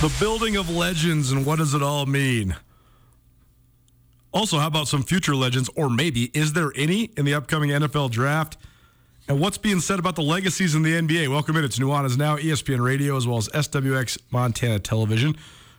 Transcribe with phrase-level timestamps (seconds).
[0.00, 2.54] The building of legends and what does it all mean?
[4.32, 8.12] Also, how about some future legends, or maybe is there any in the upcoming NFL
[8.12, 8.56] draft?
[9.26, 11.26] And what's being said about the legacies in the NBA?
[11.26, 11.64] Welcome in.
[11.64, 15.34] It's Nuanez now, ESPN Radio, as well as SWX Montana Television.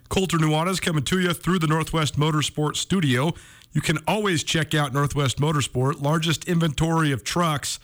[0.10, 3.32] Colter Nuanez coming to you through the Northwest Motorsport Studio.
[3.72, 7.80] You can always check out Northwest Motorsport, largest inventory of trucks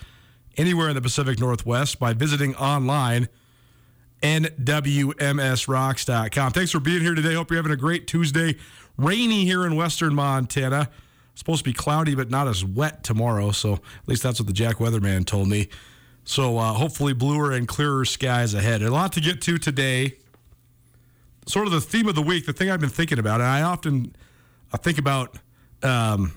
[0.57, 3.29] anywhere in the Pacific Northwest, by visiting online
[4.25, 6.51] nwmsrocks.com.
[6.51, 7.35] Thanks for being here today.
[7.35, 8.55] Hope you're having a great Tuesday.
[8.97, 10.89] Rainy here in western Montana.
[11.35, 13.51] Supposed to be cloudy, but not as wet tomorrow.
[13.51, 15.67] So at least that's what the Jack Weatherman told me.
[16.23, 18.81] So uh, hopefully bluer and clearer skies ahead.
[18.81, 20.15] A lot to get to today.
[21.45, 23.61] Sort of the theme of the week, the thing I've been thinking about, and I
[23.61, 24.15] often
[24.73, 25.37] I think about
[25.83, 26.33] um,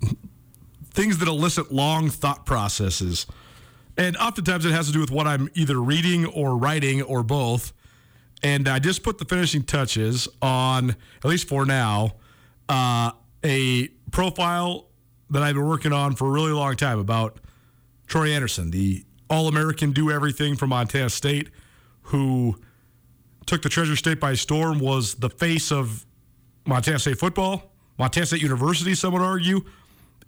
[0.92, 3.26] things that elicit long thought processes.
[3.98, 7.72] And oftentimes it has to do with what I'm either reading or writing or both.
[8.44, 12.12] And I just put the finishing touches on, at least for now,
[12.68, 13.10] uh,
[13.44, 14.86] a profile
[15.30, 17.38] that I've been working on for a really long time about
[18.06, 21.48] Troy Andersen, the All American do everything from Montana State,
[22.02, 22.56] who
[23.46, 26.06] took the Treasure State by storm, was the face of
[26.66, 29.60] Montana State football, Montana State University, some would argue,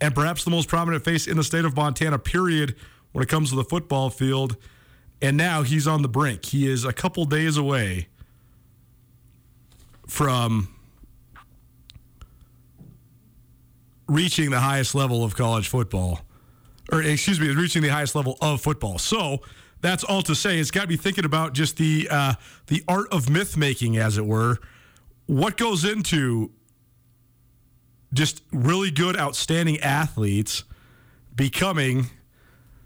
[0.01, 2.75] and perhaps the most prominent face in the state of Montana, period,
[3.11, 4.57] when it comes to the football field.
[5.21, 6.45] And now he's on the brink.
[6.45, 8.07] He is a couple days away
[10.07, 10.67] from
[14.07, 16.19] reaching the highest level of college football,
[16.91, 18.97] or excuse me, reaching the highest level of football.
[18.97, 19.41] So
[19.79, 20.59] that's all to say.
[20.59, 22.33] It's got me thinking about just the uh,
[22.67, 24.57] the art of myth making, as it were.
[25.27, 26.51] What goes into
[28.13, 30.65] just really good, outstanding athletes
[31.33, 32.09] becoming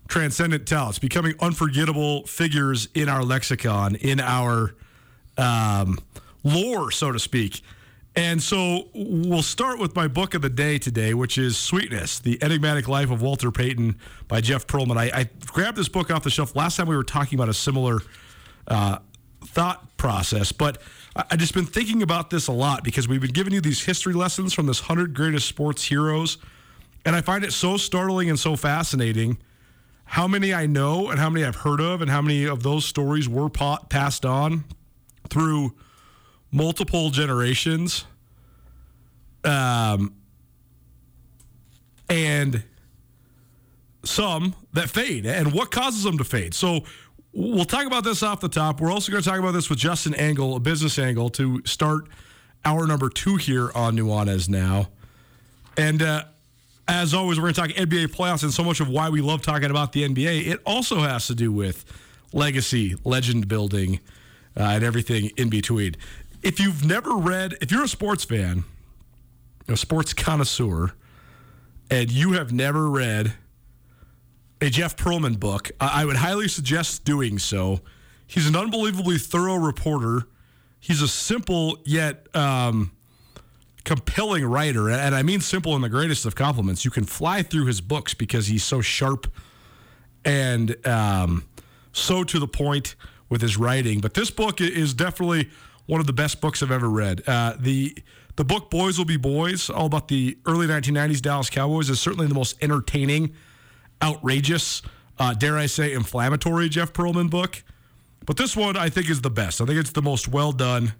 [0.07, 4.75] transcendent talents, becoming unforgettable figures in our lexicon, in our
[5.37, 5.97] um,
[6.43, 7.61] lore, so to speak.
[8.17, 12.41] And so we'll start with my book of the day today, which is Sweetness, The
[12.41, 13.97] Enigmatic Life of Walter Payton
[14.29, 14.97] by Jeff Pearlman.
[14.97, 17.53] I, I grabbed this book off the shelf last time we were talking about a
[17.53, 17.99] similar
[18.69, 18.99] uh,
[19.43, 20.81] thought process, but
[21.15, 23.83] I, I just been thinking about this a lot because we've been giving you these
[23.83, 26.37] history lessons from this 100 greatest sports heroes
[27.05, 29.37] And I find it so startling and so fascinating
[30.05, 32.85] how many I know and how many I've heard of and how many of those
[32.85, 34.63] stories were pa- passed on
[35.29, 35.75] through
[36.51, 38.05] multiple generations.
[39.43, 40.15] Um,
[42.09, 42.63] and
[44.03, 46.53] some that fade and what causes them to fade.
[46.53, 46.81] So
[47.33, 48.79] we'll talk about this off the top.
[48.79, 52.07] We're also going to talk about this with Justin Angle, a business angle, to start
[52.63, 54.89] hour number two here on Nuanez now.
[55.77, 56.25] And uh,
[56.87, 59.41] as always, we're going to talk NBA playoffs and so much of why we love
[59.41, 60.47] talking about the NBA.
[60.47, 61.85] It also has to do with
[62.31, 63.99] legacy, legend building,
[64.57, 65.95] uh, and everything in between.
[66.43, 68.65] If you've never read, if you're a sports fan,
[69.67, 70.93] a sports connoisseur,
[71.89, 73.33] and you have never read
[74.61, 77.81] a Jeff Pearlman book, I would highly suggest doing so.
[78.27, 80.27] He's an unbelievably thorough reporter.
[80.79, 82.91] He's a simple yet um,
[83.85, 86.83] compelling writer, and I mean simple in the greatest of compliments.
[86.83, 89.27] You can fly through his books because he's so sharp
[90.25, 91.45] and um,
[91.93, 92.95] so to the point
[93.29, 94.01] with his writing.
[94.01, 95.49] But this book is definitely
[95.85, 97.21] one of the best books I've ever read.
[97.27, 97.97] Uh, the
[98.35, 102.27] the book Boys Will Be Boys, all about the early 1990s Dallas Cowboys, is certainly
[102.27, 103.33] the most entertaining,
[104.03, 104.81] outrageous,
[105.17, 107.63] uh, dare I say, inflammatory Jeff Pearlman book.
[108.25, 109.61] But this one I think is the best.
[109.61, 110.93] I think it's the most well done.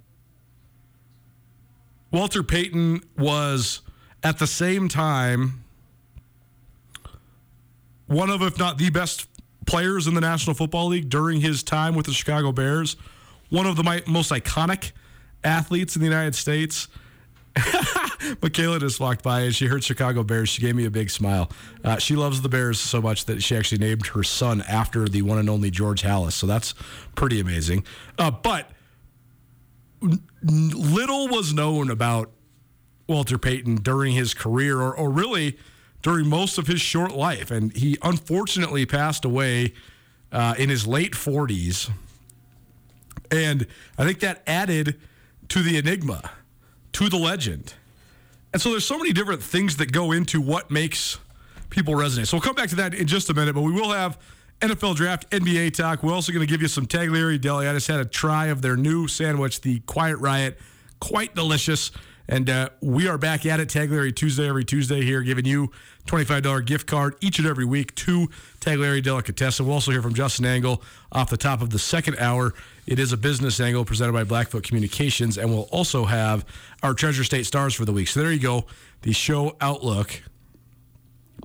[2.15, 3.81] Walter Payton was
[4.23, 5.65] at the same time
[8.07, 9.27] one of, if not the best
[9.67, 12.95] players in the National Football League during his time with the Chicago Bears,
[13.49, 14.93] one of the most iconic
[15.43, 16.87] athletes in the United States.
[18.41, 20.47] Michaela just walked by and she heard Chicago Bears.
[20.47, 21.51] She gave me a big smile.
[21.83, 25.21] Uh, she loves the Bears so much that she actually named her son after the
[25.21, 26.31] one and only George Halas.
[26.31, 26.75] So that's
[27.15, 27.83] pretty amazing.
[28.17, 28.71] Uh, but
[30.01, 32.31] little was known about
[33.07, 35.57] Walter Payton during his career, or, or really
[36.01, 37.51] during most of his short life.
[37.51, 39.73] And he unfortunately passed away
[40.31, 41.89] uh, in his late 40s.
[43.31, 43.65] And
[43.97, 44.99] I think that added
[45.49, 46.31] to the enigma,
[46.93, 47.73] to the legend.
[48.53, 51.17] And so there's so many different things that go into what makes
[51.69, 52.27] people resonate.
[52.27, 54.17] So we'll come back to that in just a minute, but we will have
[54.61, 56.01] NFL draft, NBA talk.
[56.01, 57.67] We're also going to give you some Taglieri Deli.
[57.67, 60.57] I just had a try of their new sandwich, the Quiet Riot.
[60.99, 61.91] Quite delicious.
[62.27, 65.71] And uh, we are back at it Taglieri Tuesday every Tuesday here, giving you
[66.07, 68.27] $25 gift card each and every week to
[68.61, 69.65] Taglieri Delicatessen.
[69.65, 70.81] We'll also hear from Justin Angle
[71.11, 72.53] off the top of the second hour.
[72.87, 76.45] It is a business angle presented by Blackfoot Communications, and we'll also have
[76.81, 78.07] our Treasure State Stars for the week.
[78.07, 78.65] So there you go,
[79.01, 80.23] the show outlook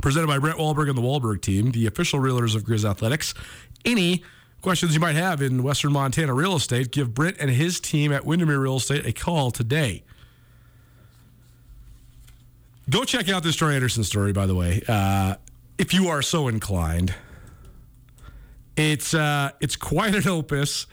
[0.01, 3.35] presented by Brent Wahlberg and the Wahlberg team, the official realtors of Grizz Athletics.
[3.85, 4.23] Any
[4.61, 8.25] questions you might have in Western Montana real estate, give Brent and his team at
[8.25, 10.03] Windermere Real Estate a call today.
[12.89, 15.37] Go check out this Troy Andersen story, by the way, uh,
[15.79, 17.15] if you are so inclined.
[18.77, 20.87] It's uh, it's quite an opus.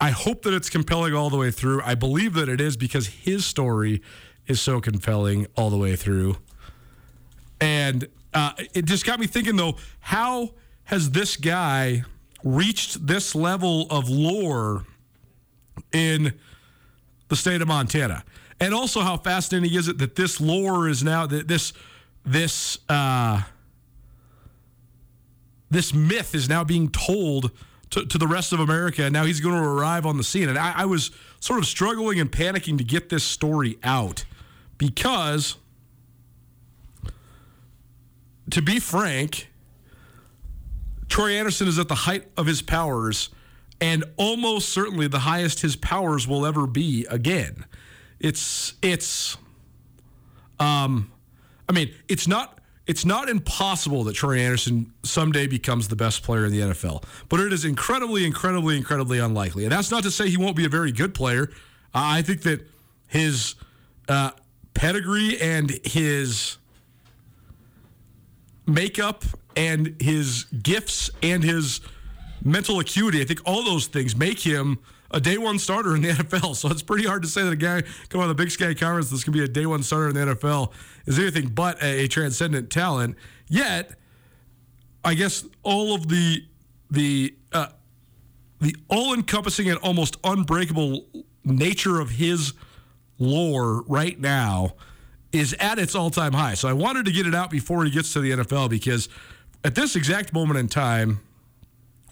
[0.00, 1.80] I hope that it's compelling all the way through.
[1.82, 4.02] I believe that it is because his story
[4.46, 6.36] is so compelling all the way through.
[7.60, 10.50] And uh, it just got me thinking, though, how
[10.84, 12.04] has this guy
[12.42, 14.84] reached this level of lore
[15.92, 16.34] in
[17.28, 18.24] the state of Montana?
[18.60, 21.72] and also how fascinating is it that this lore is now that this
[22.24, 23.42] this uh,
[25.70, 27.50] this myth is now being told
[27.90, 30.48] to, to, the rest of America, and now he's going to arrive on the scene.
[30.48, 34.24] And I, I was sort of struggling and panicking to get this story out
[34.78, 35.56] because,
[38.54, 39.48] to be frank,
[41.08, 43.30] Troy Andersen is at the height of his powers
[43.80, 47.64] and almost certainly the highest his powers will ever be again
[48.20, 49.36] it's it's
[50.58, 51.10] um
[51.68, 56.44] I mean, it's not it's not impossible that Troy Andersen someday becomes the best player
[56.44, 59.64] in the NFL, but it is incredibly, incredibly, incredibly unlikely.
[59.64, 61.50] And that's not to say he won't be a very good player.
[61.94, 62.68] I think that
[63.08, 63.54] his
[64.08, 64.32] uh,
[64.74, 66.58] pedigree and his
[68.66, 69.24] makeup
[69.56, 71.80] and his gifts and his
[72.42, 74.78] mental acuity, I think all those things make him
[75.10, 76.56] a day one starter in the NFL.
[76.56, 79.10] So it's pretty hard to say that a guy out of the Big Sky Conference
[79.10, 80.72] that's going to be a day one starter in the NFL
[81.06, 83.16] is anything but a, a transcendent talent.
[83.48, 83.92] Yet,
[85.04, 86.44] I guess all of the
[86.90, 87.68] the uh,
[88.60, 91.06] the all encompassing and almost unbreakable
[91.44, 92.54] nature of his
[93.18, 94.74] lore right now
[95.34, 96.54] is at its all time high.
[96.54, 99.08] So I wanted to get it out before he gets to the NFL because
[99.64, 101.20] at this exact moment in time,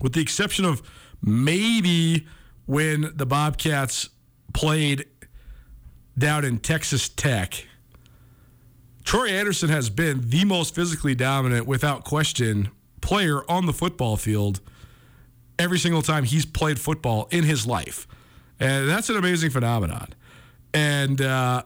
[0.00, 0.82] with the exception of
[1.22, 2.26] maybe
[2.66, 4.10] when the Bobcats
[4.52, 5.06] played
[6.18, 7.66] down in Texas Tech.
[9.04, 14.60] Troy Andersen has been the most physically dominant, without question, player on the football field
[15.58, 18.06] every single time he's played football in his life.
[18.60, 20.14] And that's an amazing phenomenon.
[20.72, 21.64] And uh,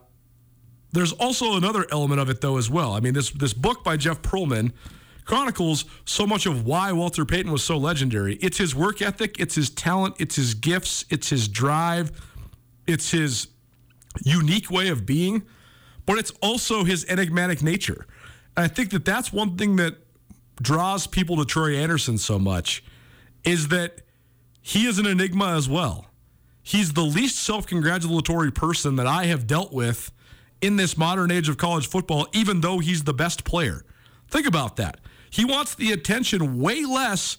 [0.96, 2.94] there's also another element of it, though, as well.
[2.94, 4.72] I mean, this, this book by Jeff Pearlman
[5.26, 8.36] chronicles so much of why Walter Payton was so legendary.
[8.36, 12.12] It's his work ethic, it's his talent, it's his gifts, it's his drive,
[12.86, 13.48] it's his
[14.24, 15.42] unique way of being,
[16.06, 18.06] but it's also his enigmatic nature.
[18.56, 19.96] And I think that that's one thing that
[20.62, 22.82] draws people to Troy Andersen so much
[23.44, 24.00] is that
[24.62, 26.06] he is an enigma as well.
[26.62, 30.10] He's the least self congratulatory person that I have dealt with
[30.60, 33.84] in this modern age of college football, even though he's the best player.
[34.28, 35.00] Think about that.
[35.30, 37.38] He wants the attention way less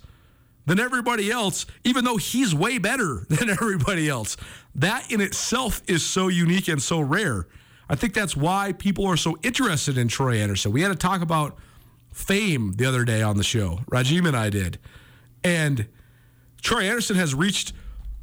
[0.65, 4.38] than everybody else, even though he's way better than everybody else.
[4.75, 7.47] That in itself is so unique and so rare.
[7.89, 10.71] I think that's why people are so interested in Troy Andersen.
[10.71, 11.57] We had to talk about
[12.13, 13.79] fame the other day on the show.
[13.89, 14.77] Rajim and I did.
[15.43, 15.88] And
[16.62, 17.71] Troy Andersen has reached,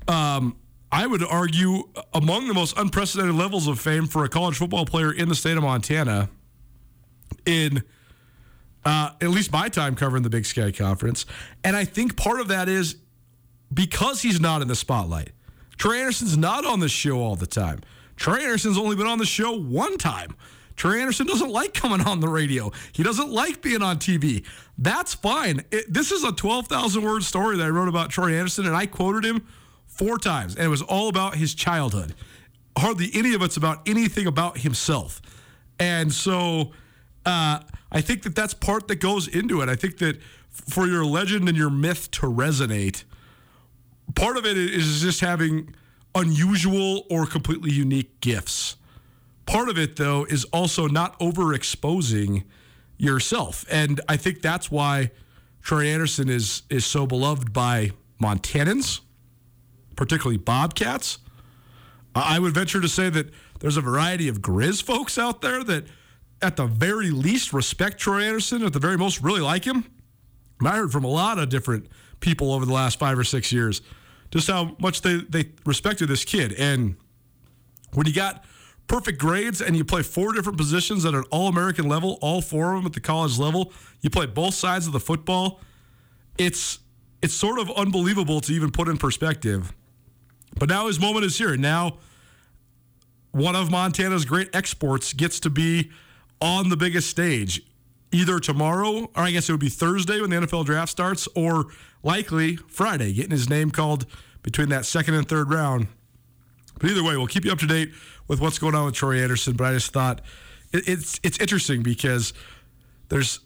[0.06, 0.56] um,
[0.94, 5.10] I would argue, among the most unprecedented levels of fame for a college football player
[5.10, 6.30] in the state of Montana
[7.44, 7.82] in
[8.84, 11.26] uh, at least my time covering the Big Sky Conference.
[11.64, 12.94] And I think part of that is
[13.72, 15.30] because he's not in the spotlight.
[15.78, 17.80] Troy Andersen's not on the show all the time.
[18.14, 20.36] Troy Andersen's only been on the show one time.
[20.76, 22.70] Troy Andersen doesn't like coming on the radio.
[22.92, 24.44] He doesn't like being on TV.
[24.78, 25.64] That's fine.
[25.72, 28.86] It, this is a 12,000 word story that I wrote about Troy Andersen, and I
[28.86, 29.44] quoted him
[29.96, 32.14] four times, and it was all about his childhood.
[32.76, 35.22] Hardly any of it's about anything about himself.
[35.78, 36.72] And so
[37.24, 37.60] uh,
[37.92, 39.68] I think that that's part that goes into it.
[39.68, 40.20] I think that
[40.50, 43.04] for your legend and your myth to resonate,
[44.14, 45.74] part of it is just having
[46.14, 48.76] unusual or completely unique gifts.
[49.46, 52.44] Part of it, though, is also not overexposing
[52.96, 53.64] yourself.
[53.70, 55.10] And I think that's why
[55.62, 59.00] Troy Andersen is is so beloved by Montanans,
[59.96, 61.18] particularly Bobcats.
[62.14, 65.86] I would venture to say that there's a variety of Grizz folks out there that,
[66.40, 68.62] at the very least, respect Troy Andersen.
[68.62, 69.84] At the very most, really like him.
[70.64, 71.88] I heard from a lot of different
[72.20, 73.82] people over the last five or six years
[74.34, 76.52] just how much they, they respected this kid.
[76.54, 76.96] And
[77.92, 78.44] when you got
[78.88, 82.72] perfect grades and you play four different positions at an all American level, all four
[82.72, 85.60] of them at the college level, you play both sides of the football,
[86.36, 86.80] it's
[87.22, 89.72] it's sort of unbelievable to even put in perspective.
[90.58, 91.56] But now his moment is here.
[91.56, 91.98] Now
[93.34, 95.90] one of Montana's great exports gets to be
[96.40, 97.62] on the biggest stage
[98.12, 101.66] either tomorrow, or I guess it would be Thursday when the NFL draft starts, or
[102.04, 104.06] likely Friday, getting his name called
[104.42, 105.88] between that second and third round.
[106.78, 107.92] But either way, we'll keep you up to date
[108.28, 109.56] with what's going on with Troy Andersen.
[109.56, 110.20] But I just thought
[110.72, 112.32] it, it's it's interesting because
[113.08, 113.40] there's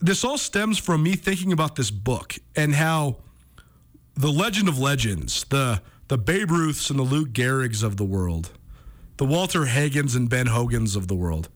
[0.00, 3.18] this all stems from me thinking about this book and how
[4.16, 8.50] the legend of legends, the the Babe Ruths and the Lou Gehrig's of the world,
[9.16, 11.48] the Walter Hagens and Ben Hogans of the world,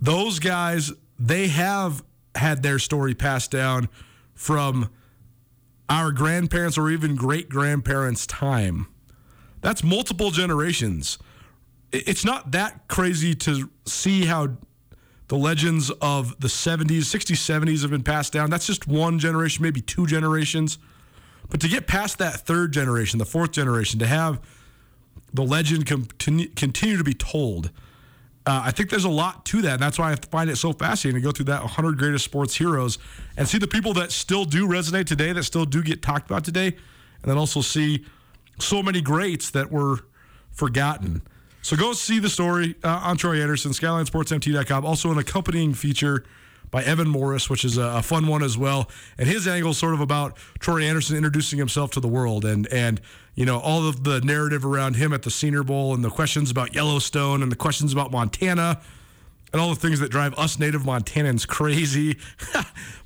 [0.00, 2.02] those guys they have
[2.34, 3.88] had their story passed down
[4.34, 4.90] from
[5.88, 8.86] our grandparents or even great grandparents' time.
[9.60, 11.18] That's multiple generations.
[11.92, 14.56] It's not that crazy to see how
[15.28, 18.50] the legends of the 70s, 60s, 70s have been passed down.
[18.50, 20.78] That's just one generation, maybe two generations.
[21.52, 24.40] But to get past that third generation, the fourth generation, to have
[25.34, 27.66] the legend continue, continue to be told,
[28.46, 29.74] uh, I think there's a lot to that.
[29.74, 32.54] And that's why I find it so fascinating to go through that 100 greatest sports
[32.54, 32.98] heroes
[33.36, 36.42] and see the people that still do resonate today, that still do get talked about
[36.42, 38.02] today, and then also see
[38.58, 40.06] so many greats that were
[40.52, 41.20] forgotten.
[41.60, 44.86] So go see the story uh, on Troy Andersen, SkylineSportsMT.com.
[44.86, 46.24] Also an accompanying feature
[46.72, 48.90] by Evan Morris, which is a, a, fun one as well.
[49.18, 52.66] And his angle is sort of about Troy Andersen introducing himself to the world and
[52.72, 53.00] and
[53.36, 56.50] you know all of the narrative around him at the Senior Bowl and the questions
[56.50, 58.80] about Yellowstone and the questions about Montana
[59.52, 62.16] and all the things that drive us native Montanans crazy,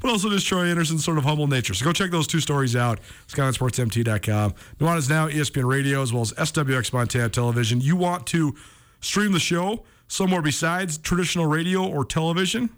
[0.01, 1.75] but also just Troy Andersen's sort of humble nature.
[1.75, 3.01] So go check those two stories out.
[3.27, 4.55] SkylineSportsMT.com.
[4.79, 7.81] Nuanez Now, ESPN Radio, as well as SWX Montana Television.
[7.81, 8.55] You want to
[9.01, 12.71] stream the show somewhere besides traditional radio or television?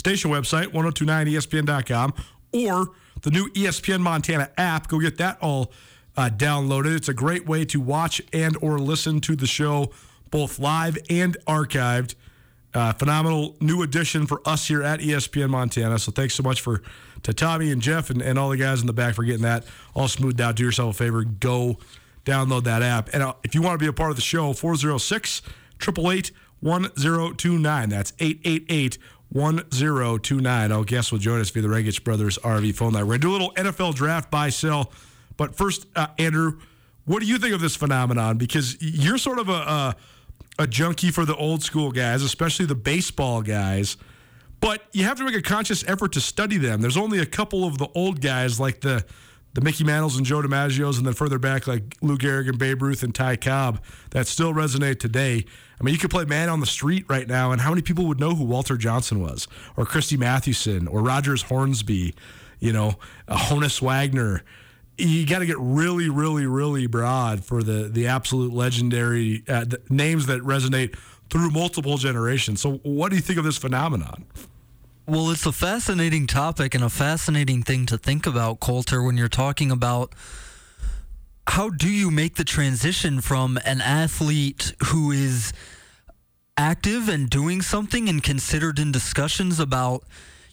[0.00, 2.14] Station website, 1029ESPN.com,
[2.52, 2.88] or
[3.22, 4.88] the new ESPN Montana app.
[4.88, 5.70] Go get that all
[6.16, 6.96] uh, downloaded.
[6.96, 9.90] It's a great way to watch and or listen to the show
[10.30, 12.14] both live and archived.
[12.72, 15.98] Uh, phenomenal new addition for us here at ESPN Montana.
[15.98, 16.82] So thanks so much for
[17.24, 19.64] to Tommy and Jeff and, and all the guys in the back for getting that
[19.94, 20.56] all smoothed out.
[20.56, 21.78] Do yourself a favor, go
[22.24, 23.10] download that app.
[23.12, 25.42] And uh, if you want to be a part of the show, 406
[25.82, 26.30] 888
[26.60, 27.88] 1029.
[27.88, 28.98] That's 888
[29.30, 30.72] 1029.
[30.72, 33.06] Our guest will join us via the Regich Brothers RV phone line.
[33.06, 34.92] We're going to do a little NFL draft buy sell.
[35.36, 36.58] But first, uh, Andrew,
[37.04, 38.38] what do you think of this phenomenon?
[38.38, 39.96] Because you're sort of a, a,
[40.60, 43.96] a junkie for the old school guys, especially the baseball guys.
[44.60, 46.80] But you have to make a conscious effort to study them.
[46.80, 49.04] There's only a couple of the old guys like the
[49.54, 52.82] the Mickey Mantles and Joe DiMaggio's, and then further back like Lou Gehrig and Babe
[52.82, 55.44] Ruth and Ty Cobb that still resonate today.
[55.80, 58.06] I mean, you could play man on the street right now, and how many people
[58.06, 62.14] would know who Walter Johnson was, or Christy Mathewson, or Rogers Hornsby,
[62.60, 62.94] you know,
[63.26, 64.44] uh, Honus Wagner.
[64.98, 69.80] You got to get really, really, really broad for the the absolute legendary uh, the
[69.88, 70.96] names that resonate
[71.30, 72.60] through multiple generations.
[72.60, 74.26] So, what do you think of this phenomenon?
[75.10, 79.26] Well, it's a fascinating topic and a fascinating thing to think about, Colter, when you're
[79.26, 80.14] talking about
[81.48, 85.52] how do you make the transition from an athlete who is
[86.56, 90.04] active and doing something and considered in discussions about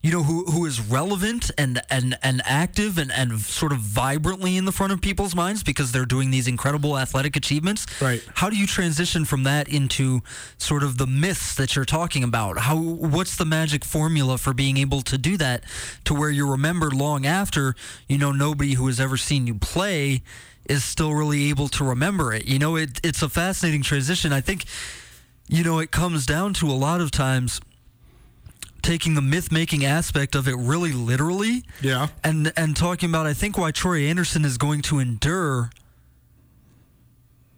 [0.07, 4.55] you know, who who is relevant and and and active and and sort of vibrantly
[4.55, 7.85] in the front of people's minds because they're doing these incredible athletic achievements.
[8.01, 8.23] Right.
[8.35, 10.21] How do you transition from that into
[10.57, 12.57] sort of the myths that you're talking about?
[12.57, 15.65] How what's the magic formula for being able to do that
[16.05, 17.75] to where you're remembered long after,
[18.07, 20.21] you know, nobody who has ever seen you play
[20.69, 22.45] is still really able to remember it.
[22.45, 24.31] You know, it it's a fascinating transition.
[24.31, 24.63] I think
[25.49, 27.61] you know, it comes down to a lot of times
[28.87, 31.63] taking the myth making aspect of it really literally.
[31.81, 32.07] Yeah.
[32.23, 35.69] And and talking about I think why Troy Andersen is going to endure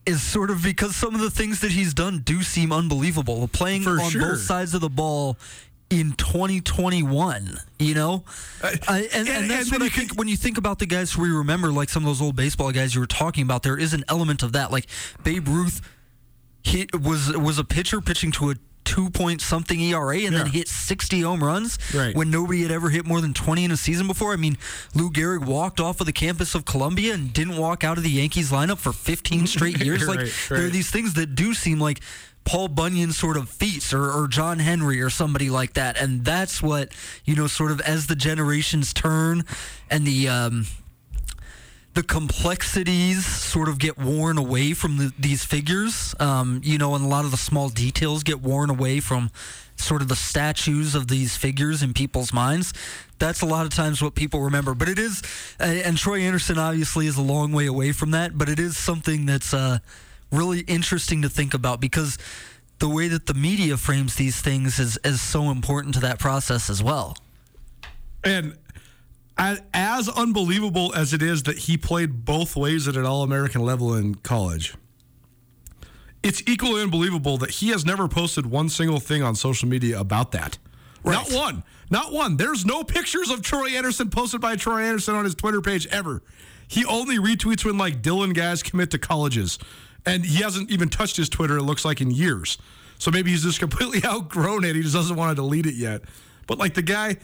[0.07, 3.47] is sort of because some of the things that he's done do seem unbelievable.
[3.47, 4.21] Playing For on sure.
[4.21, 5.37] both sides of the ball
[5.91, 8.23] in 2021, you know?
[8.63, 10.87] Uh, I, and, and- and, that's and what I think when you think about the
[10.87, 13.61] guys who we remember, like some of those old baseball guys you were talking about,
[13.61, 14.71] there is an element of that.
[14.71, 14.87] Like
[15.23, 15.81] Babe Ruth
[16.63, 18.55] he was was a pitcher pitching to a
[18.85, 22.15] two point something ERA and then hit 60 home runs Right.
[22.15, 24.33] when nobody had ever hit more than 20 in a season before.
[24.33, 24.57] I mean,
[24.95, 28.09] Lou Gehrig walked off of the campus of Columbia and didn't walk out of the
[28.09, 30.07] Yankees lineup for 15 straight years.
[30.07, 31.99] like Right, there are these things that do seem like
[32.45, 36.01] Paul Bunyan sort of feats or, or John Henry or somebody like that.
[36.01, 36.91] And that's what,
[37.25, 39.43] you know, sort of as the generations turn
[39.91, 40.65] and the um,
[41.93, 47.03] the complexities sort of get worn away from the, these figures, um, you know, and
[47.03, 49.31] a lot of the small details get worn away from
[49.75, 52.73] sort of the statues of these figures in people's minds.
[53.17, 54.75] That's a lot of times what people remember.
[54.75, 55.21] But it is,
[55.59, 58.77] uh, and Troy Andersen obviously is a long way away from that, but it is
[58.77, 59.79] something that's uh,
[60.31, 62.17] really interesting to think about because
[62.79, 66.69] the way that the media frames these things is, is so important to that process
[66.69, 67.17] as well.
[68.23, 68.57] And
[69.39, 73.95] as unbelievable as it is that he played both ways at an All American level
[73.95, 74.75] in college,
[76.21, 80.31] it's equally unbelievable that he has never posted one single thing on social media about
[80.33, 80.57] that.
[81.05, 81.63] Not one.
[81.89, 82.37] Not one.
[82.37, 86.21] There's no pictures of Troy Andersen posted by Troy Andersen on his Twitter page ever.
[86.67, 89.57] He only retweets when like Dillon guys commit to colleges.
[90.05, 92.57] And he hasn't even touched his Twitter, it looks like, in years.
[92.99, 94.75] So maybe he's just completely outgrown it.
[94.75, 96.01] He just doesn't want to delete it yet.
[96.47, 97.17] But like the guy,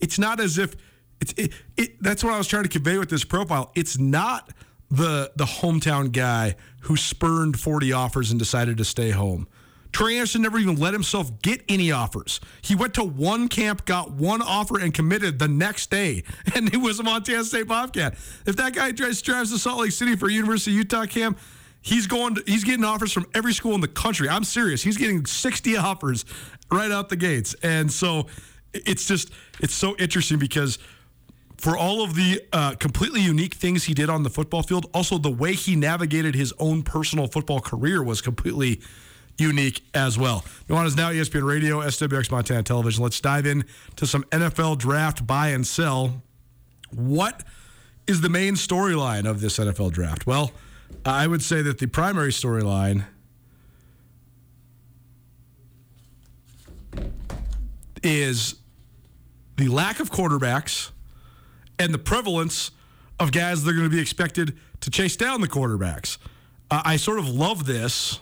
[0.00, 0.74] it's not as if
[1.20, 3.72] it, it that's what I was trying to convey with this profile.
[3.74, 4.50] It's not
[4.90, 9.46] the the hometown guy who spurned 40 offers and decided to stay home.
[9.92, 12.40] Troy Andersen never even let himself get any offers.
[12.62, 16.22] He went to one camp, got one offer, and committed the next day,
[16.54, 18.14] and it was a Montana State Bobcat.
[18.46, 21.38] If that guy drives, drives to Salt Lake City for University of Utah camp,
[21.82, 22.36] he's going.
[22.36, 24.28] To, he's getting offers from every school in the country.
[24.28, 24.82] I'm serious.
[24.82, 26.24] He's getting 60 offers
[26.70, 28.26] right out the gates, and so
[28.72, 30.78] it's just it's so interesting because
[31.60, 35.18] for all of the uh, completely unique things he did on the football field, also
[35.18, 38.80] the way he navigated his own personal football career was completely
[39.36, 40.42] unique as well.
[40.68, 43.02] Nuanez Now, E ESPN Radio, SWX Montana Television.
[43.02, 43.64] Let's dive in
[43.96, 46.22] to some NFL draft buy and sell.
[46.94, 47.44] What
[48.06, 50.26] is the main storyline of this NFL draft?
[50.26, 50.52] Well,
[51.04, 53.04] I would say that the primary storyline
[58.02, 58.54] is
[59.58, 60.90] the lack of quarterbacks
[61.80, 62.70] and the prevalence
[63.18, 66.18] of guys that are going to be expected to chase down the quarterbacks.
[66.70, 68.20] Uh, I sort of love this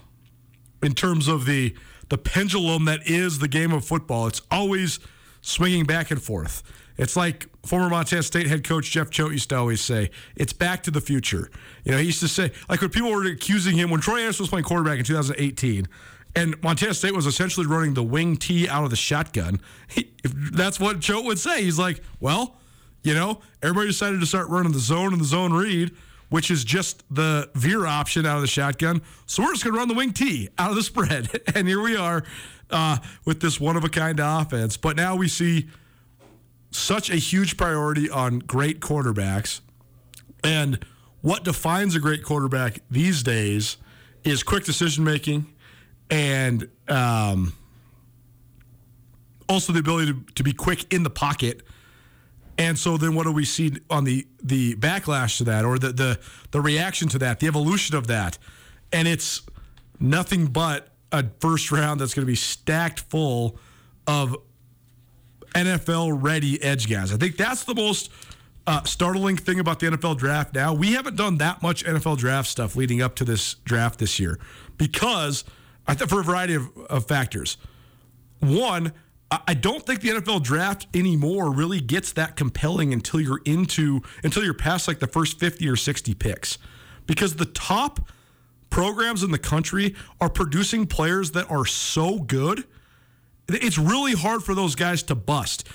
[0.82, 1.74] in terms of the
[2.08, 4.28] the pendulum that is the game of football.
[4.28, 4.98] It's always
[5.42, 6.62] swinging back and forth.
[6.96, 10.84] It's like former Montana State head coach Jeff Choate used to always say, "It's back
[10.84, 11.50] to the future."
[11.84, 14.44] You know, he used to say, like when people were accusing him when Troy Andersen
[14.44, 15.86] was playing quarterback in 2018,
[16.34, 19.60] and Montana State was essentially running the wing T out of the shotgun.
[19.88, 21.62] He, that's what Choate would say.
[21.64, 22.57] He's like, "Well,
[23.02, 25.92] you know, everybody decided to start running the zone and the zone read.
[26.30, 29.00] which is just the veer option out of the shotgun.
[29.24, 31.40] So we're just going to run the wing T out of the spread.
[31.54, 32.22] And here we are
[32.70, 34.76] uh, with this one of a kind offense.
[34.76, 35.68] But now we see
[36.70, 39.60] such a huge priority on great quarterbacks.
[40.44, 40.84] And
[41.22, 43.78] what defines a great quarterback these days
[44.24, 45.46] is quick decision making
[46.10, 47.54] and um,
[49.48, 51.62] also the ability to, to be quick in the pocket.
[52.58, 55.92] And so then what do we see on the the backlash to that or the
[55.92, 58.36] the the reaction to that, the evolution of that?
[58.92, 59.42] And it's
[60.00, 63.58] nothing but a first round that's going to be stacked full
[64.06, 64.36] of
[65.54, 67.12] NFL ready edge guys.
[67.12, 68.10] I think that's the most
[68.66, 70.74] uh, startling thing about the NFL draft now.
[70.74, 74.38] We haven't done that much NFL draft stuff leading up to this draft this year
[74.76, 75.44] because
[75.86, 77.56] I think for a variety of, of factors.
[78.40, 78.92] One,
[79.30, 84.42] I- don't think the NFL draft anymore really gets that compelling until you're into until
[84.42, 86.58] you're past like the first 50 or 60 picks.
[87.06, 88.00] Because the top
[88.70, 92.64] programs in the country are producing players that are so good
[93.48, 95.66] it's really hard for those guys to bust.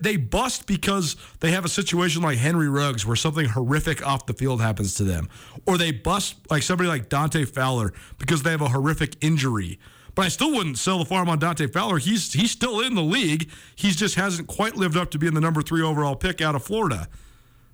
[0.00, 4.34] They bust because they have a situation like Henry Ruggs where something horrific off the
[4.34, 5.28] field happens to them.
[5.66, 9.80] Or they bust like somebody like Dante Fowler because they have a horrific injury.
[10.14, 11.98] But I still wouldn't sell the farm on Dante Fowler.
[11.98, 13.50] He's he's still in the league.
[13.74, 16.62] He just hasn't quite lived up to being the number three overall pick out of
[16.62, 17.08] Florida.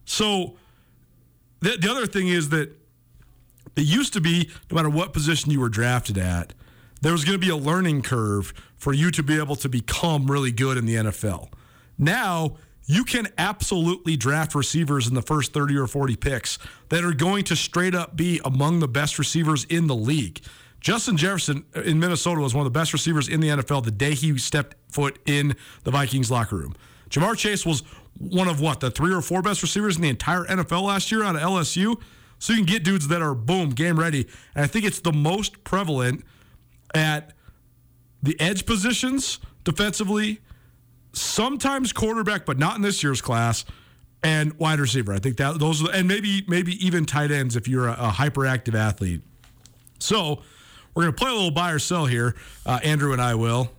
[0.05, 0.57] So
[1.61, 2.71] the, the other thing is that
[3.77, 6.55] it used to be no matter what position you were drafted at,
[7.03, 10.31] there was going to be a learning curve for you to be able to become
[10.31, 11.49] really good in the NFL.
[11.99, 17.13] Now, you can absolutely draft receivers in the first 30 or 40 picks that are
[17.13, 20.41] going to straight up be among the best receivers in the league.
[20.81, 24.15] Justin Jefferson in Minnesota was one of the best receivers in the NFL the day
[24.15, 26.75] he stepped foot in the Vikings locker room.
[27.11, 27.83] Ja'Marr Chase was
[28.19, 31.23] one of what, the three or four best receivers in the entire NFL last year
[31.23, 32.01] out of LSU.
[32.39, 34.27] So you can get dudes that are boom, game ready.
[34.55, 36.25] And I think it's the most prevalent
[36.95, 37.35] at
[38.23, 40.41] the edge positions defensively,
[41.13, 43.65] sometimes quarterback, but not in this year's class,
[44.23, 45.13] and wide receiver.
[45.13, 48.11] I think that those are, and maybe maybe even tight ends if you're a, a
[48.11, 49.23] hyperactive athlete.
[49.99, 50.43] So
[50.95, 52.35] we're gonna play a little buy or sell here.
[52.67, 53.71] Uh, Andrew and I will.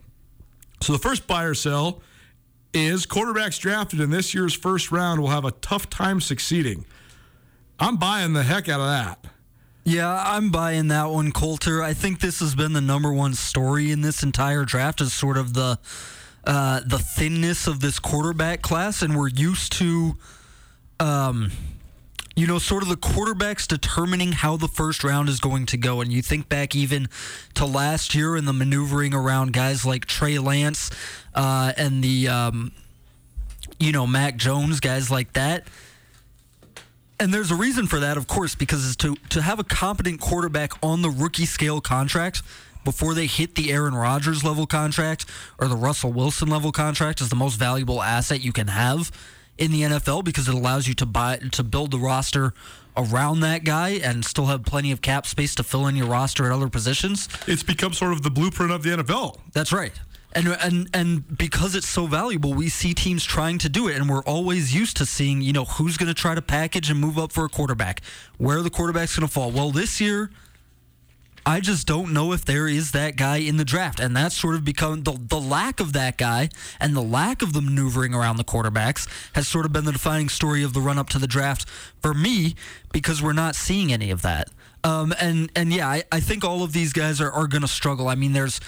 [0.81, 2.01] So the first buy or sell
[2.73, 6.85] is quarterbacks drafted in this year's first round will have a tough time succeeding.
[7.79, 9.31] I'm buying the heck out of that.
[9.83, 11.81] Yeah, I'm buying that one, Colter.
[11.81, 15.37] I think this has been the number one story in this entire draft is sort
[15.37, 15.79] of the
[16.43, 20.17] uh, the thinness of this quarterback class, and we're used to,
[20.99, 21.51] um,
[22.35, 26.01] you know, sort of the quarterbacks determining how the first round is going to go.
[26.01, 27.09] And you think back even
[27.55, 30.89] to last year and the maneuvering around guys like Trey Lance
[31.35, 32.71] uh, and the, um,
[33.79, 35.67] you know, Mac Jones, guys like that.
[37.19, 40.71] And there's a reason for that, of course, because to to have a competent quarterback
[40.81, 42.41] on the rookie scale contract
[42.83, 45.27] before they hit the Aaron Rodgers level contract
[45.59, 49.11] or the Russell Wilson level contract is the most valuable asset you can have
[49.61, 52.53] in the NFL because it allows you to buy to build the roster
[52.97, 56.47] around that guy and still have plenty of cap space to fill in your roster
[56.47, 57.29] at other positions.
[57.47, 59.37] It's become sort of the blueprint of the NFL.
[59.53, 59.93] That's right.
[60.33, 64.09] And and and because it's so valuable, we see teams trying to do it, and
[64.09, 67.19] we're always used to seeing, you know, who's going to try to package and move
[67.19, 68.01] up for a quarterback,
[68.37, 69.51] where the quarterback's going to fall.
[69.51, 70.31] Well, this year,
[71.45, 74.55] I just don't know if there is that guy in the draft, and that's sort
[74.55, 76.49] of become the the lack of that guy
[76.79, 80.29] and the lack of the maneuvering around the quarterbacks has sort of been the defining
[80.29, 81.65] story of the run up to the draft
[82.01, 82.55] for me
[82.93, 84.49] because we're not seeing any of that.
[84.83, 87.67] Um, and and yeah, I, I think all of these guys are, are going to
[87.67, 88.07] struggle.
[88.07, 88.59] I mean, there's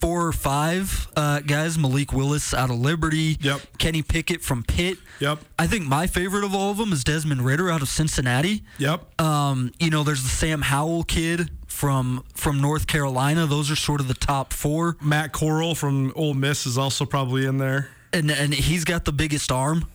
[0.00, 3.60] four or five uh, guys: Malik Willis out of Liberty, Yep.
[3.78, 4.98] Kenny Pickett from Pitt.
[5.20, 5.40] Yep.
[5.58, 8.62] I think my favorite of all of them is Desmond Ridder out of Cincinnati.
[8.78, 9.20] Yep.
[9.20, 13.46] Um, you know, there's the Sam Howell kid from from North Carolina.
[13.46, 17.46] Those are sort of the top four, Matt Corral from Ole Miss is also probably
[17.46, 17.88] in there.
[18.12, 19.86] and and he's got the biggest arm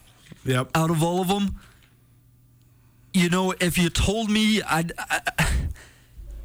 [0.45, 0.71] Yep.
[0.73, 1.59] out of all of them.
[3.13, 4.93] You know, if you told me I'd.
[4.97, 5.21] I,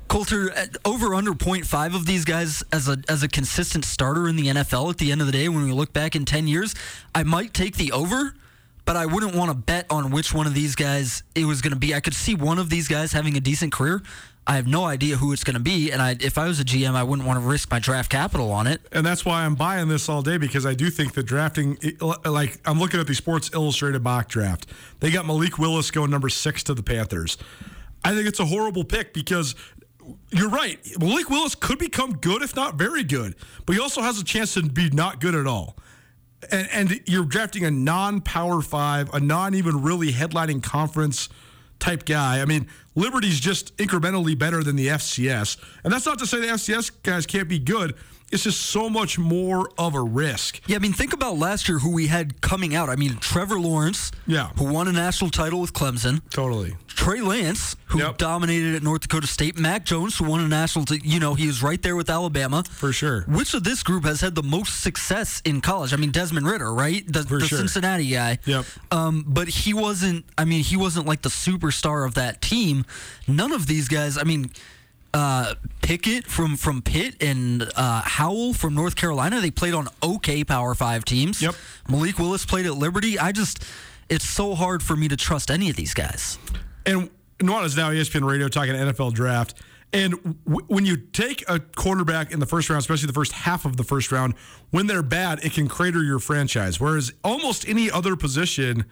[0.08, 0.52] Colter
[0.84, 4.90] over under 0.5 of these guys as a as a consistent starter in the NFL
[4.90, 6.74] at the end of the day when we look back in 10 years,
[7.14, 8.34] I might take the over,
[8.84, 11.72] but I wouldn't want to bet on which one of these guys it was going
[11.74, 11.94] to be.
[11.94, 14.02] I could see one of these guys having a decent career.
[14.46, 16.64] I have no idea who it's going to be, and I, if I was a
[16.64, 18.80] GM, I wouldn't want to risk my draft capital on it.
[18.90, 21.78] And that's why I'm buying this all day because I do think that drafting,
[22.24, 24.66] like I'm looking at the Sports Illustrated mock draft,
[25.00, 27.36] they got Malik Willis going number six to the Panthers.
[28.02, 29.54] I think it's a horrible pick because
[30.30, 30.78] you're right.
[30.98, 34.54] Malik Willis could become good, if not very good, but he also has a chance
[34.54, 35.76] to be not good at all.
[36.50, 41.28] And, and you're drafting a non-power five, a non even really headlining conference
[41.80, 42.40] type guy.
[42.40, 45.56] I mean, Liberty's just incrementally better than the FCS.
[45.84, 47.94] And that's not to say the FCS guys can't be good.
[48.30, 50.60] It's just so much more of a risk.
[50.68, 52.88] Yeah, I mean, think about last year who we had coming out.
[52.88, 54.50] I mean, Trevor Lawrence, Yeah.
[54.56, 56.20] who won a national title with Clemson.
[56.30, 56.76] Totally.
[56.86, 58.18] Trey Lance, who Yep.
[58.18, 59.58] dominated at North Dakota State.
[59.58, 62.62] Mac Jones, who won a national, t- you know, he was right there with Alabama.
[62.70, 63.22] For sure.
[63.26, 65.92] Which of this group has had the most success in college?
[65.92, 67.04] I mean, Desmond Ridder, right?
[67.10, 67.58] The, the sure.
[67.58, 68.38] Cincinnati guy.
[68.44, 68.64] Yep.
[68.92, 72.84] Um, but he wasn't, I mean, he wasn't like the superstar of that team.
[73.26, 74.50] None of these guys, I mean,
[75.12, 80.44] uh, Pickett from, from Pitt and uh, Howell from North Carolina, they played on okay
[80.44, 81.42] Power Five teams.
[81.42, 81.54] Yep.
[81.88, 83.18] Malik Willis played at Liberty.
[83.18, 83.64] I just,
[84.08, 86.38] it's so hard for me to trust any of these guys.
[86.86, 89.54] And Nuanez now ESPN Radio talking NFL draft.
[89.92, 90.12] And
[90.44, 93.76] w- when you take a quarterback in the first round, especially the first half of
[93.76, 94.34] the first round,
[94.70, 96.78] when they're bad, it can crater your franchise.
[96.78, 98.84] Whereas almost any other position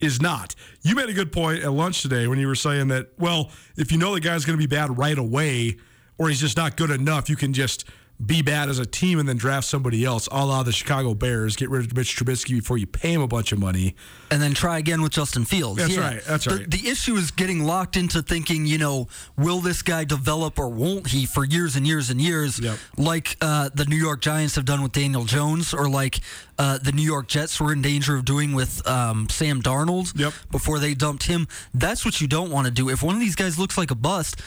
[0.00, 0.54] is not.
[0.82, 3.92] You made a good point at lunch today when you were saying that, well, if
[3.92, 5.76] you know the guy's going to be bad right away
[6.18, 7.84] or he's just not good enough, you can just
[8.24, 11.56] be bad as a team and then draft somebody else, a la the Chicago Bears,
[11.56, 13.94] get rid of Mitch Trubisky before you pay him a bunch of money.
[14.30, 15.78] and then try again with Justin Fields.
[15.78, 16.00] That's Yeah.
[16.00, 16.70] right, that's The- right.
[16.70, 21.08] The, issue is getting locked into thinking, you know, will this guy develop or won't
[21.08, 22.78] he for years and years and years, Yep.
[22.96, 26.20] like uh, the New York Giants have done with Daniel Jones, or like
[26.58, 30.32] uh, the New York Jets were in danger of doing with um, Sam Darnold Yep.
[30.50, 31.46] before they dumped him.
[31.72, 32.88] That's what you don't want to do.
[32.88, 34.40] If one of these guys looks like a bust.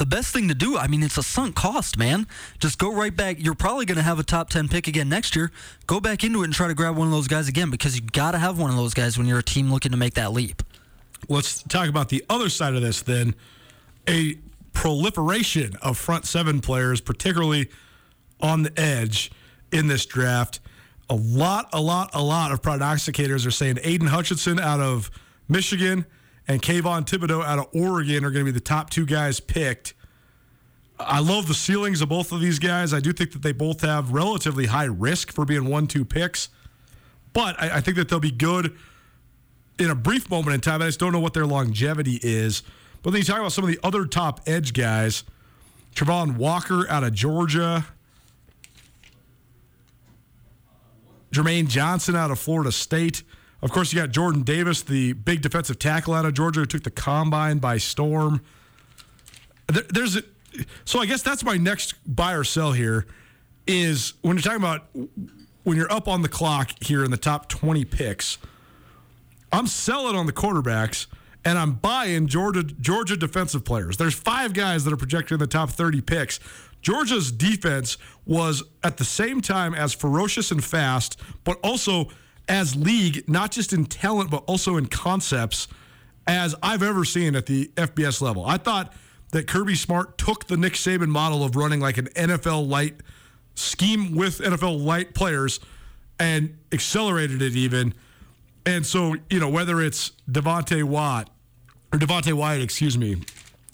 [0.00, 2.26] The best thing to do, I mean, it's a sunk cost, man.
[2.58, 3.36] Just go right back.
[3.38, 5.52] You're probably going to have a top 10 pick again next year.
[5.86, 8.00] Go back into it and try to grab one of those guys again because you
[8.00, 10.32] got to have one of those guys when you're a team looking to make that
[10.32, 10.62] leap.
[11.28, 13.34] let's talk about the other side of this then
[14.08, 14.36] a
[14.72, 17.68] proliferation of front seven players particularly
[18.40, 19.30] on the edge
[19.70, 20.60] in this draft
[21.10, 25.10] a lot a lot a lot of prognosticators are saying aidan hutchinson out of
[25.46, 26.06] michigan
[26.48, 29.94] and Kayvon Thibodeaux out of Oregon are going to be the top two guys picked.
[30.98, 32.92] I love the ceilings of both of these guys.
[32.92, 36.50] I do think that they both have relatively high risk for being one-two picks,
[37.32, 38.76] but I, I think that they'll be good
[39.78, 40.82] in a brief moment in time.
[40.82, 42.62] I just don't know what their longevity is.
[43.02, 45.24] But then you talk about some of the other top edge guys.
[45.94, 47.86] Travon Walker out of Georgia.
[51.32, 53.22] Jermaine Johnson out of Florida State.
[53.62, 56.82] Of course, you got Jordan Davis, the big defensive tackle out of Georgia, who took
[56.82, 58.40] the combine by storm.
[59.68, 60.22] There, there's a,
[60.84, 63.06] so I guess that's my next buy or sell here
[63.66, 64.86] is when you're talking about
[65.64, 68.38] when you're up on the clock here in the top 20 picks.
[69.52, 71.06] I'm selling on the quarterbacks
[71.44, 73.96] and I'm buying Georgia Georgia defensive players.
[73.96, 76.40] There's five guys that are projected in the top 30 picks.
[76.82, 82.08] Georgia's defense was at the same time as ferocious and fast, but also
[82.48, 85.68] as league, not just in talent, but also in concepts,
[86.26, 88.44] as I've ever seen at the FBS level.
[88.44, 88.92] I thought
[89.32, 92.96] that Kirby Smart took the Nick Saban model of running like an NFL light
[93.54, 95.60] scheme with NFL light players
[96.18, 97.94] and accelerated it even.
[98.66, 101.30] And so, you know, whether it's Devontae Watt
[101.92, 103.22] or Devonte Wyatt, excuse me,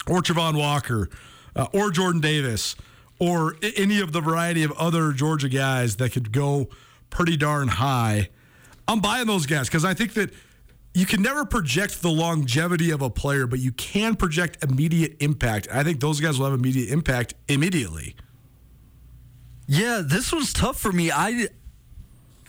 [0.07, 1.09] or Travon Walker,
[1.55, 2.77] uh, or Jordan Davis,
[3.19, 6.69] or any of the variety of other Georgia guys that could go
[7.11, 8.29] pretty darn high,
[8.89, 10.33] I'm buying those guys because I think that
[10.95, 15.69] you can never project the longevity of a player, but you can project immediate impact.
[15.73, 18.17] I think those guys will have immediate impact immediately.
[19.67, 21.11] Yeah, this was tough for me.
[21.11, 21.49] I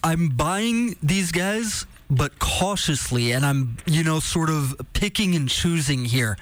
[0.04, 6.06] I'm buying these guys, but cautiously, and I'm you know sort of picking and choosing
[6.06, 6.38] here.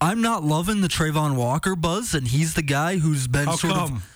[0.00, 3.74] I'm not loving the Travon Walker buzz, and he's the guy who's been How sort
[3.74, 3.94] come?
[3.96, 4.14] of.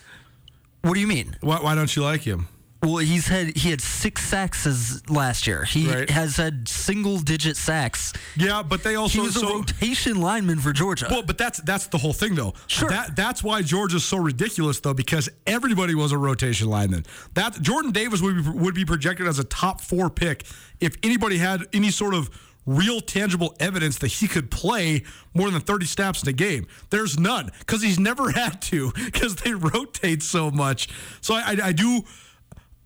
[0.81, 1.35] What do you mean?
[1.41, 2.47] Why, why don't you like him?
[2.83, 5.63] Well, he's had he had six sacks as last year.
[5.63, 6.09] He Right.
[6.09, 8.11] has had single digit sacks.
[8.35, 11.07] Yeah, but they also He was a rotation lineman for Georgia.
[11.09, 12.53] Well, but that's that's the whole thing, though.
[12.67, 12.89] Sure.
[12.89, 17.05] That that's why Georgia's so ridiculous, though, because everybody was a rotation lineman.
[17.35, 20.43] That Jordan Davis would be would be projected as a top four pick
[20.81, 22.29] if anybody had any sort of
[22.65, 26.65] real tangible evidence that he could play more than 30 snaps in a game.
[26.91, 30.87] There's none because he's never had to because they rotate so much.
[31.21, 32.03] So I, I, I do.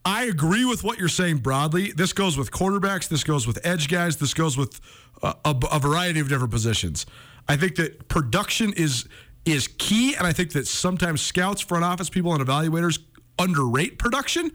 [0.05, 1.91] I agree with what you're saying broadly.
[1.91, 3.09] This goes with quarterbacks.
[3.09, 4.17] This goes with edge guys.
[4.17, 4.79] This goes with
[5.21, 7.05] uh, a, a, a variety of different positions.
[7.47, 9.07] I think that production is
[9.45, 12.99] is key, and I think that sometimes scouts, front office people, and evaluators
[13.39, 14.51] underrate production.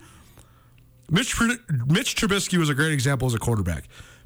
[1.09, 3.85] Mitch Mitch Trubisky was a great example as a quarterback.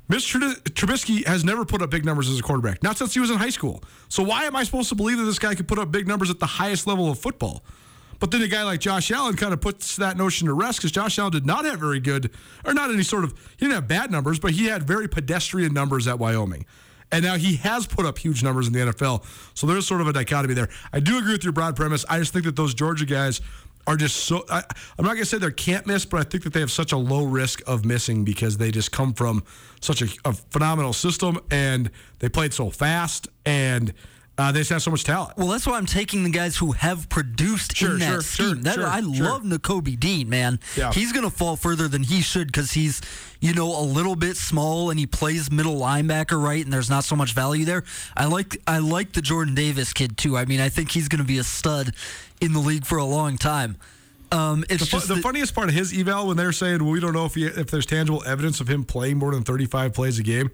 [0.09, 3.19] Mitch Tr- Trubisky has never put up big numbers as a quarterback, not since he
[3.19, 3.83] was in high school.
[4.07, 6.29] So why am I supposed to believe that this guy could put up big numbers
[6.29, 7.63] at the highest level of football?
[8.19, 10.91] But then a guy like Josh Allen kind of puts that notion to rest because
[10.91, 12.31] Josh Allen did not have very good,
[12.65, 15.73] or not any sort of, he didn't have bad numbers, but he had very pedestrian
[15.73, 16.65] numbers at Wyoming.
[17.11, 19.23] And now he has put up huge numbers in the NFL.
[19.53, 20.69] So there's sort of a dichotomy there.
[20.91, 22.03] I do agree with your broad premise.
[22.09, 23.39] I just think that those Georgia guys
[23.87, 24.43] are just so.
[24.49, 24.57] I,
[24.97, 26.91] I'm not going to say they can't miss, but I think that they have such
[26.91, 29.43] a low risk of missing because they just come from
[29.79, 33.93] such a, a phenomenal system and they played so fast and
[34.37, 35.35] uh, they just have so much talent.
[35.37, 38.45] Well, that's why I'm taking the guys who have produced Sure, in that sure, scheme.
[38.47, 40.59] sure, that, sure, I love Nakobe Dean, man.
[40.75, 40.91] Yeah.
[40.93, 43.01] He's going to fall further than he should because he's,
[43.39, 46.63] you know, a little bit small and he plays middle linebacker, right?
[46.63, 47.83] And there's not so much value there.
[48.15, 50.37] I like I like the Jordan Davis kid too.
[50.37, 51.93] I mean, I think he's going to be a stud
[52.39, 53.77] in the league for a long time.
[54.31, 56.91] Um, it's The, just the that- funniest part of his eval when they're saying well,
[56.91, 59.93] we don't know if he, if there's tangible evidence of him playing more than 35
[59.93, 60.51] plays a game.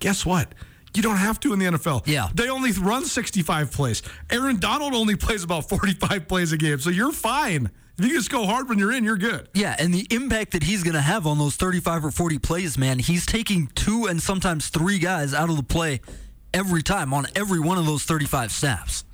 [0.00, 0.48] Guess what?
[0.94, 2.06] You don't have to in the NFL.
[2.06, 2.28] Yeah.
[2.34, 4.02] They only run 65 plays.
[4.30, 6.80] Aaron Donald only plays about 45 plays a game.
[6.80, 7.70] So you're fine.
[7.98, 9.48] If you just go hard when you're in, you're good.
[9.52, 12.78] Yeah, and the impact that he's going to have on those 35 or 40 plays,
[12.78, 16.00] man, he's taking two and sometimes three guys out of the play
[16.54, 19.04] every time on every one of those 35 snaps.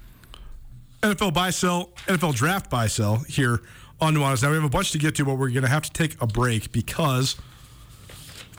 [1.03, 3.61] NFL buy sell, NFL draft buy sell here
[4.01, 4.43] on Nuanez.
[4.43, 6.21] Now we have a bunch to get to, but we're going to have to take
[6.23, 7.35] a break because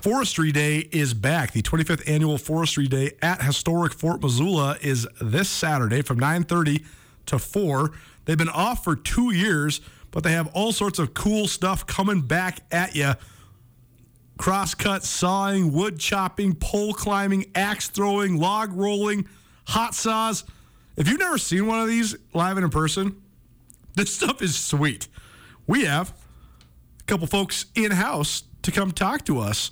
[0.02, 1.54] Forestry Day is back.
[1.54, 6.86] The 25th annual Forestry Day at historic Fort Missoula is this Saturday from 9:30
[7.26, 7.92] to 4.
[8.26, 9.82] They've been off for 2 years,
[10.12, 13.14] but they have all sorts of cool stuff coming back at you.
[14.38, 19.28] Crosscut sawing, wood chopping, pole climbing, axe throwing, log rolling,
[19.66, 20.44] hot saws.
[20.96, 23.20] If you've never seen one of these live and in person,
[23.96, 25.08] this stuff is sweet.
[25.66, 26.14] We have
[27.00, 29.72] a couple folks in house to come talk to us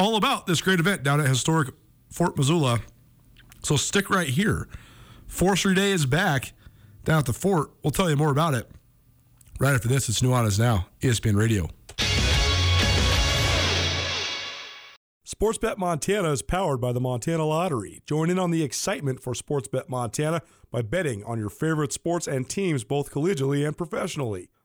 [0.00, 1.74] all about this great event down at historic
[2.10, 2.80] Fort Missoula.
[3.62, 4.66] So stick right here.
[5.26, 6.54] Forestry Day is back
[7.04, 7.72] down at the fort.
[7.84, 8.68] We'll tell you more about it
[9.58, 10.08] right after this.
[10.08, 11.68] It's Nuanez Now, ESPN Radio.
[15.26, 18.02] Sportsbet Montana is powered by the Montana Lottery.
[18.06, 22.48] Join in on the excitement for Sportsbet Montana by betting on your favorite sports and
[22.48, 24.48] teams both collegially and professionally.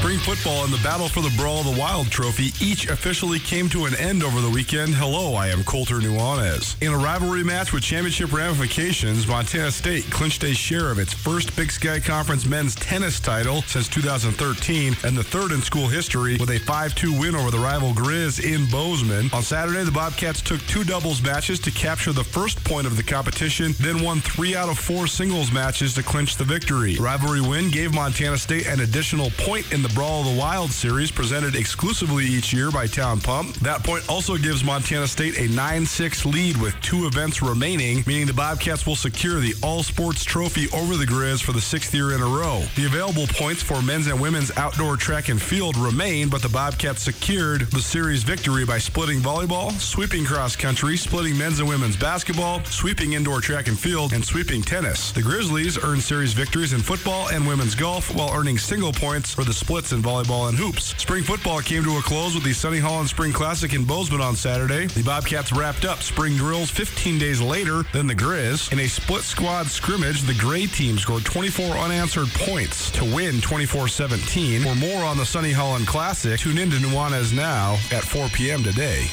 [0.00, 3.68] Spring football and the battle for the Brawl of the Wild trophy each officially came
[3.68, 4.94] to an end over the weekend.
[4.94, 6.74] Hello, I am Colter Nuanez.
[6.82, 11.54] In a rivalry match with championship ramifications, Montana State clinched a share of its first
[11.54, 16.48] Big Sky Conference men's tennis title since 2013 and the third in school history with
[16.48, 19.28] a 5-2 win over the rival Grizz in Bozeman.
[19.34, 23.02] On Saturday, the Bobcats took two doubles matches to capture the first point of the
[23.02, 26.94] competition, then won three out of four singles matches to clinch the victory.
[26.94, 30.70] The rivalry win gave Montana State an additional point in the Brawl of the Wild
[30.70, 33.54] series presented exclusively each year by Town Pump.
[33.56, 38.32] That point also gives Montana State a 9-6 lead with two events remaining, meaning the
[38.32, 42.20] Bobcats will secure the All Sports Trophy over the Grizz for the sixth year in
[42.20, 42.62] a row.
[42.76, 47.02] The available points for men's and women's outdoor track and field remain, but the Bobcats
[47.02, 52.62] secured the series victory by splitting volleyball, sweeping cross country, splitting men's and women's basketball,
[52.64, 55.12] sweeping indoor track and field, and sweeping tennis.
[55.12, 59.44] The Grizzlies earned series victories in football and women's golf while earning single points for
[59.44, 60.94] the splits in volleyball and hoops.
[61.00, 64.36] Spring football came to a close with the Sonny Holland Spring Classic in Bozeman on
[64.36, 64.86] Saturday.
[64.86, 68.72] The Bobcats wrapped up spring drills 15 days later than the Grizz.
[68.72, 74.64] In a split squad scrimmage, the Gray team scored 24 unanswered points to win 24-17.
[74.64, 78.62] For more on the Sonny Holland Classic, tune in to Nuanez now at 4 p.m.
[78.62, 79.06] today.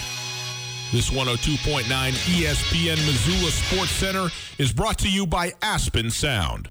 [0.91, 4.27] This 102.9 ESPN Missoula Sports Center
[4.58, 6.69] is brought to you by Aspen Sound.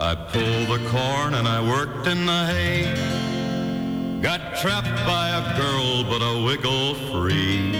[0.00, 4.20] I pulled the corn and I worked in the hay.
[4.20, 7.70] Got trapped by a girl, but I wiggle free.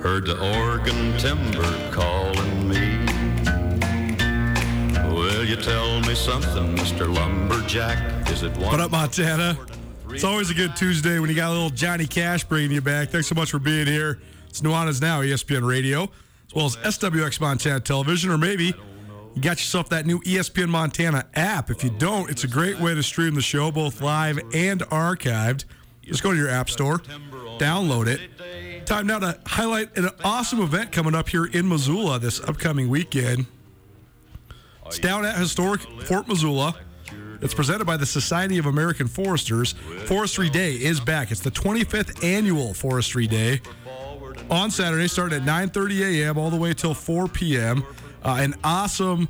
[0.00, 2.98] Heard the Oregon timber calling me.
[5.14, 7.14] Will you tell me something, Mr.
[7.14, 8.28] Lumberjack?
[8.28, 8.72] Is it one?
[8.72, 9.56] What up, Montana?
[10.10, 13.10] It's always a good Tuesday when you got a little Johnny Cash bringing you back.
[13.10, 14.20] Thanks so much for being here.
[14.48, 16.10] It's Nuanez Now, ESPN Radio,
[16.48, 18.74] as well as SWX Montana Television, or maybe
[19.36, 21.70] you got yourself that new ESPN Montana app.
[21.70, 25.66] If you don't, it's a great way to stream the show, both live and archived.
[26.02, 26.98] Just go to your app store,
[27.58, 28.30] download it,
[28.86, 33.46] Time now to highlight an awesome event coming up here in Missoula this upcoming weekend.
[34.86, 36.76] It's down at historic Fort Missoula.
[37.42, 39.72] It's presented by the Society of American Foresters.
[40.04, 41.32] Forestry Day is back.
[41.32, 43.60] It's the 25th annual Forestry Day
[44.48, 46.38] on Saturday, starting at 9:30 a.m.
[46.38, 47.84] all the way till 4 p.m.
[48.26, 49.28] Uh, an awesome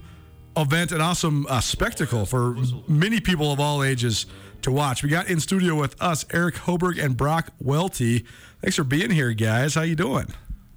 [0.56, 2.56] event, an awesome uh, spectacle for
[2.88, 4.24] many people of all ages
[4.62, 5.02] to watch.
[5.02, 8.24] We got in studio with us Eric Hoberg and Brock Welty.
[8.62, 9.74] Thanks for being here, guys.
[9.74, 10.28] How you doing?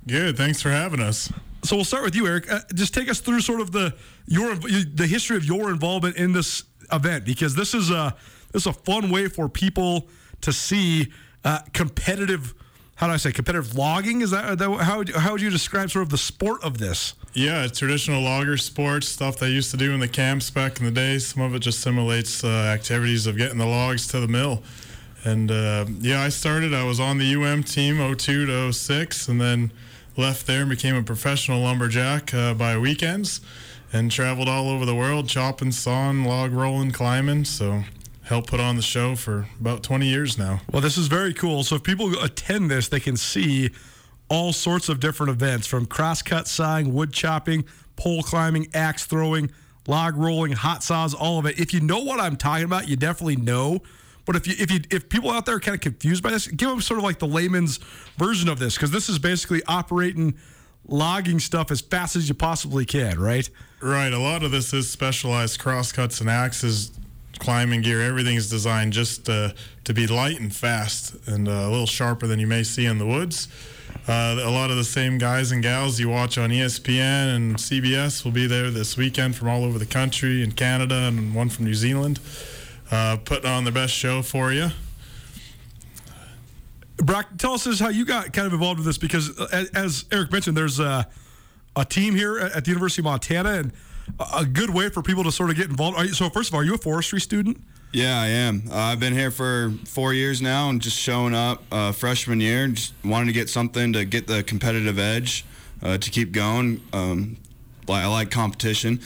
[0.06, 0.36] Good.
[0.36, 1.32] Thanks for having us.
[1.64, 2.52] So we'll start with you, Eric.
[2.52, 3.96] Uh, just take us through sort of the
[4.26, 8.14] your the history of your involvement in this event because this is a
[8.52, 10.10] this is a fun way for people
[10.42, 11.08] to see
[11.46, 12.54] uh, competitive.
[13.00, 14.20] How do I say competitive logging?
[14.20, 17.14] Is that, that how would, how would you describe sort of the sport of this?
[17.34, 20.92] Yeah, traditional logger sports stuff they used to do in the camps back in the
[20.92, 21.18] day.
[21.20, 24.64] Some of it just simulates uh, activities of getting the logs to the mill.
[25.24, 26.74] And uh, yeah, I started.
[26.74, 29.72] I was on the UM team 02 to 06, and then
[30.18, 33.40] left there and became a professional lumberjack uh, by weekends,
[33.94, 37.46] and traveled all over the world, chopping, sawing, log rolling, climbing.
[37.46, 37.86] So
[38.30, 40.62] helped put on the show for about 20 years now.
[40.72, 41.64] Well, this is very cool.
[41.64, 43.72] So if people attend this, they can see
[44.30, 47.66] all sorts of different events from crosscut sawing, wood chopping,
[47.96, 49.52] pole climbing, axe throwing,
[49.88, 51.60] log rolling, hot saws, all of it.
[51.60, 53.82] If you know what I'm talking about, you definitely know.
[54.26, 56.46] But if you if you if people out there are kind of confused by this,
[56.46, 57.78] give them sort of like the layman's
[58.18, 60.38] version of this because this is basically operating
[60.88, 63.50] logging stuff as fast as you possibly can, right?
[63.82, 64.14] Right.
[64.14, 66.92] A lot of this is specialized crosscuts and axes,
[67.40, 68.02] climbing gear.
[68.02, 69.52] Everything is designed just uh,
[69.86, 72.98] to be light and fast and uh, a little sharper than you may see in
[72.98, 73.48] the woods.
[74.08, 78.24] Uh, a lot of the same guys and gals you watch on ESPN and CBS
[78.24, 81.66] will be there this weekend from all over the country and Canada and one from
[81.66, 82.20] New Zealand,
[82.92, 84.70] uh, putting on the best show for you.
[86.98, 90.32] Brock, tell us how you got kind of involved with this because, uh, as, Eric
[90.32, 91.08] mentioned, there's a,
[91.76, 93.74] a team here at the University of Montana and
[94.20, 95.98] a- good way for people to sort of get involved.
[95.98, 97.62] Are you, so, first of all, are you a forestry student?
[97.92, 98.64] Yeah, I am.
[98.72, 102.68] Uh, I've been here for four years now and just showing up uh, freshman year,
[102.68, 105.44] just wanting to get something to get the competitive edge
[105.82, 106.82] uh, to keep going.
[106.94, 107.38] Um,
[107.88, 109.00] I like competition.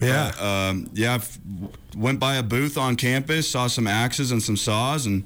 [0.00, 0.32] Yeah.
[0.40, 5.04] Um, yeah, I went by a booth on campus, saw some axes and some saws,
[5.04, 5.24] and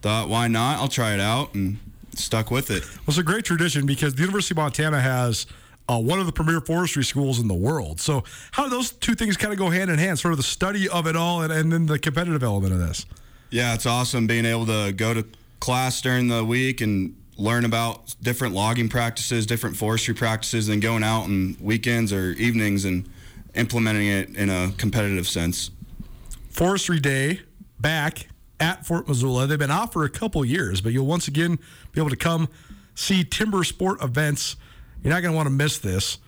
[0.00, 0.78] thought, why not?
[0.78, 1.78] I'll try it out, and
[2.14, 2.82] stuck with it.
[2.84, 5.46] Well, it's a great tradition because the University of Montana has
[5.88, 8.00] uh, one of the premier forestry schools in the world.
[8.00, 10.18] So, how do those two things kind of go hand in hand?
[10.18, 13.06] Sort of the study of it all, and, and then the competitive element of this.
[13.50, 15.26] Yeah, it's awesome being able to go to
[15.60, 21.02] class during the week and learn about different logging practices, different forestry practices, and going
[21.02, 23.08] out on weekends or evenings and
[23.54, 25.70] implementing it in a competitive sense.
[26.50, 27.40] Forestry Day
[27.78, 28.28] back
[28.60, 29.46] at Fort Missoula.
[29.46, 31.58] They've been out for a couple years, but you'll once again
[31.92, 32.48] be able to come
[32.94, 34.56] see timber sport events.
[35.04, 36.18] You're not going to want to miss this.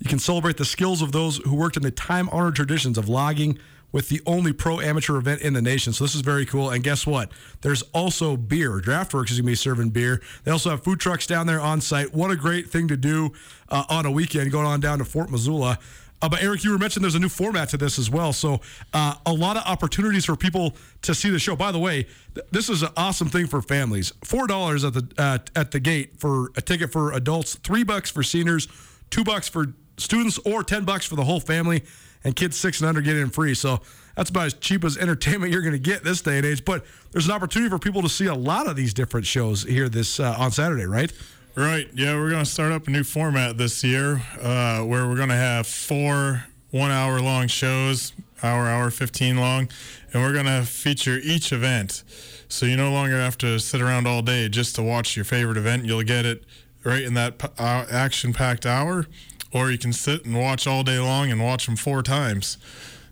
[0.00, 3.08] You can celebrate the skills of those who worked in the time honored traditions of
[3.08, 3.58] logging
[3.92, 5.92] with the only pro amateur event in the nation.
[5.92, 6.70] So this is very cool.
[6.70, 7.30] And guess what?
[7.60, 8.80] There's also beer.
[8.80, 10.22] Draught Works is going to be serving beer.
[10.44, 12.14] They also have food trucks down there on site.
[12.14, 13.32] What a great thing to do
[13.68, 15.78] uh, on a weekend, going on down to Fort Missoula.
[16.22, 18.32] Uh, but Eric, you were mentioning there's a new format to this as well.
[18.32, 18.60] So
[18.94, 21.56] uh, a lot of opportunities for people to see the show.
[21.56, 24.12] By the way, th- this is an awesome thing for families.
[24.24, 27.56] Four dollars at the uh, at the gate for a ticket for adults.
[27.56, 28.68] Three bucks for seniors.
[29.10, 29.66] Two bucks for
[29.98, 31.82] students, or ten bucks for the whole family.
[32.24, 33.52] And kids six and under get in free.
[33.54, 33.80] So
[34.14, 36.64] that's about as cheap as entertainment you're going to get this day and age.
[36.64, 39.88] But there's an opportunity for people to see a lot of these different shows here
[39.88, 41.12] this uh, on Saturday, right?
[41.54, 41.86] Right.
[41.92, 45.28] Yeah, we're going to start up a new format this year uh, where we're going
[45.28, 49.68] to have four one hour long shows, hour, hour 15 long,
[50.12, 52.04] and we're going to feature each event.
[52.48, 55.58] So you no longer have to sit around all day just to watch your favorite
[55.58, 55.84] event.
[55.84, 56.42] You'll get it
[56.84, 59.04] right in that uh, action packed hour,
[59.52, 62.56] or you can sit and watch all day long and watch them four times.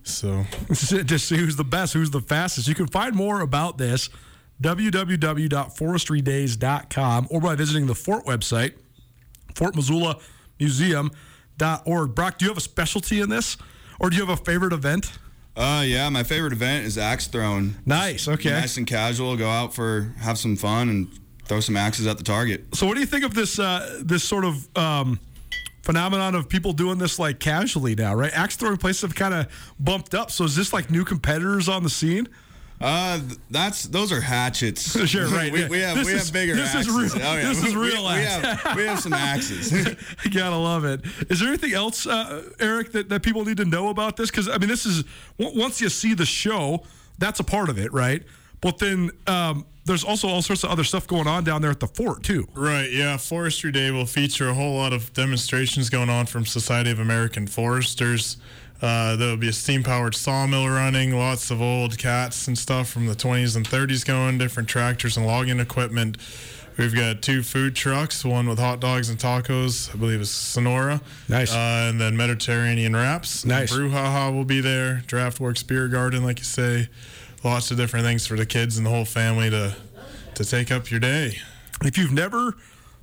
[0.03, 2.69] So just see who's the best, who's the fastest.
[2.69, 4.09] You can find more about this
[4.63, 8.75] www.forestrydays.com or by visiting the Fort website,
[9.55, 10.19] Fort Missoula
[10.59, 12.15] Museum.org.
[12.15, 13.57] Brock, do you have a specialty in this,
[13.99, 15.19] or do you have a favorite event?
[15.57, 17.75] Uh, yeah, my favorite event is axe throwing.
[17.85, 18.29] Nice.
[18.29, 18.51] Okay.
[18.51, 19.37] Nice and casual.
[19.37, 21.09] Go out for have some fun and
[21.45, 22.75] throw some axes at the target.
[22.75, 25.19] So, what do you think of this uh, this sort of um,
[25.83, 28.15] phenomenon of people doing this like casually now?
[28.15, 29.49] Right, axe throwing places have kind of
[29.81, 30.31] bumped up.
[30.31, 32.29] So, is this like new competitors on the scene?
[32.81, 33.21] Uh,
[33.51, 34.97] that's those are hatchets.
[35.11, 36.55] Sure, right, we, we have This we is- have bigger.
[36.57, 37.49] this is real- Oh, yeah.
[37.49, 38.63] this is We- real We, axe.
[38.63, 39.73] have we have some axes.
[40.25, 41.03] I gotta love it.
[41.29, 44.31] Is there anything else, uh, Eric, that, that people need to know about this?
[44.31, 45.05] Because I mean, this is
[45.39, 46.85] once you see the show,
[47.19, 48.23] that's a part of it, right?
[48.63, 51.81] But then um, there's also all sorts of other stuff going on down there at
[51.81, 52.47] the fort too.
[52.55, 53.17] Right, yeah.
[53.19, 57.47] Forestry Day will feature a whole lot of demonstrations going on from Society of American
[57.47, 58.37] Foresters.
[58.83, 63.07] Uh, there'll be a steam powered sawmill running, lots of old cats and stuff from
[63.07, 66.17] the 20s and 30s going, different tractors and logging equipment.
[66.79, 71.03] We've got two food trucks, one with hot dogs and tacos, I believe it's Sonora.
[71.29, 71.53] Nice.
[71.53, 73.45] Uh, and then Mediterranean wraps.
[73.45, 73.71] Nice.
[73.71, 76.89] Brouhaha will be there, Draught Works Beer Garden, like you say.
[77.45, 79.77] Lots of different things for the kids and the whole family to,
[80.37, 81.37] to take up your day.
[81.83, 82.57] If you've never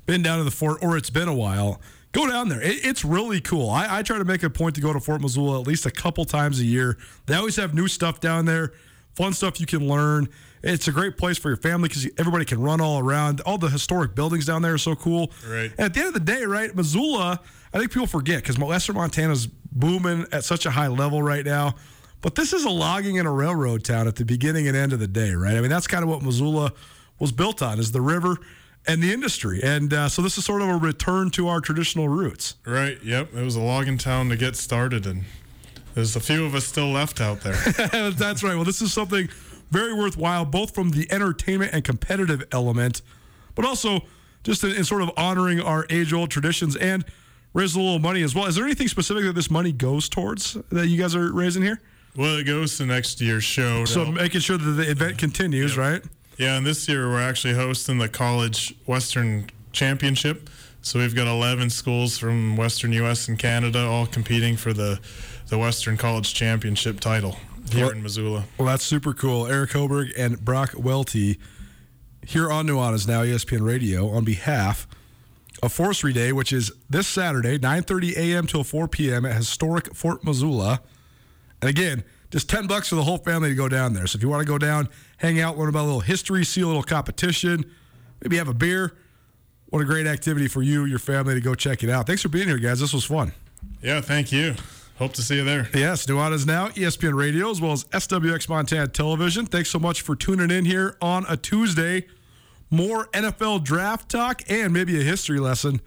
[0.07, 1.79] been down to the fort or it's been a while,
[2.17, 2.61] go down there.
[2.61, 3.69] It, it's really cool.
[3.69, 5.91] I, I try to make a point to go to Fort Missoula at least a
[5.91, 6.97] couple times a year.
[7.25, 8.73] They always have new stuff down there,
[9.15, 10.27] fun stuff you can learn.
[10.63, 13.41] It's a great place for your family because everybody can run all around.
[13.41, 15.31] All the historic buildings down there are so cool.
[15.47, 15.71] Right.
[15.77, 17.39] And at the end of the day, right, Missoula,
[17.73, 21.75] I think people forget because Western Montana's booming at such a high level right now.
[22.21, 24.99] But this is a logging and a railroad town at the beginning and end of
[24.99, 25.55] the day, right?
[25.55, 26.73] I mean, that's kind of what Missoula
[27.19, 28.37] was built on is the river
[28.87, 29.61] and the industry.
[29.63, 32.55] And uh, so this is sort of a return to our traditional roots.
[32.65, 33.01] Right.
[33.03, 33.33] Yep.
[33.33, 35.25] It was a logging town to get started, and
[35.93, 37.55] there's a few of us still left out there.
[38.11, 38.55] That's right.
[38.55, 39.29] Well, this is something
[39.69, 43.01] very worthwhile, both from the entertainment and competitive element,
[43.55, 44.01] but also
[44.43, 47.03] just in, in sort of honoring our age old traditions and
[47.53, 48.45] raise a little money as well.
[48.45, 51.81] Is there anything specific that this money goes towards that you guys are raising here?
[52.17, 53.85] well, it goes to next year's show.
[53.85, 56.03] So making sure that the event continues, right?
[56.37, 60.49] Yeah, and this year we're actually hosting the College Western Championship.
[60.81, 63.27] So we've got 11 schools from Western U.S.
[63.27, 64.99] and Canada all competing for the
[65.49, 67.37] the Western College Championship title
[67.71, 68.43] here Well- in Missoula.
[68.57, 69.47] Well, that's super cool.
[69.47, 71.39] Eric Hoberg and Brock Welty
[72.25, 74.87] here on Nuanez Now, ESPN Radio, on behalf
[75.63, 78.45] of Forestry Day, which is this Saturday, 9.30 a.m.
[78.45, 79.25] till 4 p.m.
[79.25, 80.81] at historic Fort Missoula.
[81.61, 84.05] And again, just 10 bucks for the whole family to go down there.
[84.05, 86.61] So if you want to go down, hang out, learn about a little history, see
[86.61, 87.65] a little competition,
[88.21, 88.97] maybe have a beer,
[89.69, 92.07] what a great activity for you, your family to go check it out.
[92.07, 92.79] Thanks for being here, guys.
[92.79, 93.33] This was fun.
[93.81, 94.55] Yeah, thank you.
[94.97, 95.69] Hope to see you there.
[95.75, 99.45] Yes, Nuanez Now, ESPN Radio, as well as SWX Montana Television.
[99.45, 102.07] Thanks so much for tuning in here on a Tuesday.
[102.71, 105.81] More NFL draft talk and maybe a history lesson.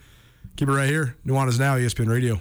[0.57, 1.17] Keep it right here.
[1.27, 2.41] Nuanez Now, ESPN Radio.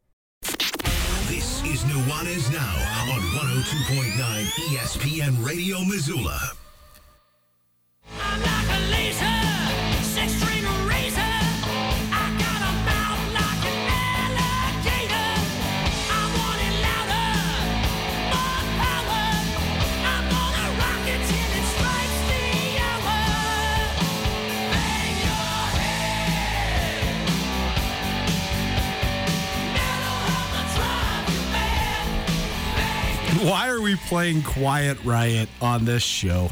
[1.31, 2.75] This is Nuanez Now
[3.13, 6.51] on 102.9 ESPN Radio Missoula.
[33.45, 36.51] Why are we playing Quiet Riot on this show?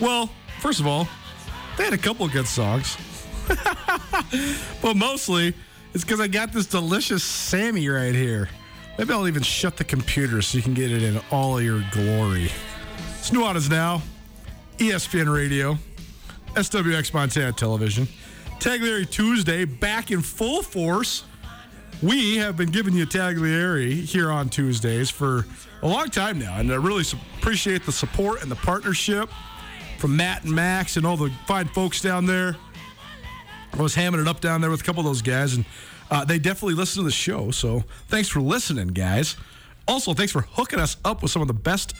[0.00, 1.06] Well, first of all,
[1.76, 2.96] they had a couple good songs.
[4.82, 5.54] but mostly,
[5.94, 8.48] it's because I got this delicious Sammy right here.
[8.98, 12.50] Maybe I'll even shut the computer so you can get it in all your glory.
[13.20, 14.02] It's Nuanez Now,
[14.80, 15.78] E ESPN Radio,
[16.54, 18.08] SWX Montana Television.
[18.58, 21.22] Taglieri Tuesday back in full force.
[22.02, 25.44] We have been giving you Taglieri here on Tuesdays for
[25.82, 27.04] a long time now, and I really
[27.38, 29.28] appreciate the support and the partnership
[29.98, 32.56] from Matt and Max and all the fine folks down there.
[33.74, 35.66] I was hamming it up down there with a couple of those guys, and
[36.10, 37.50] uh, they definitely listen to the show.
[37.50, 39.36] So thanks for listening, guys.
[39.86, 41.94] Also, thanks for hooking us up with some of the best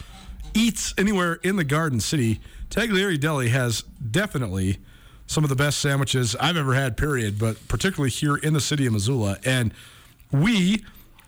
[0.55, 2.40] eats anywhere in the Garden City.
[2.70, 4.78] Taglieri Deli has definitely
[5.30, 8.84] some of the best sandwiches I've ever had, period, but particularly here in the city
[8.86, 9.38] of Missoula.
[9.44, 9.72] And
[10.32, 10.84] we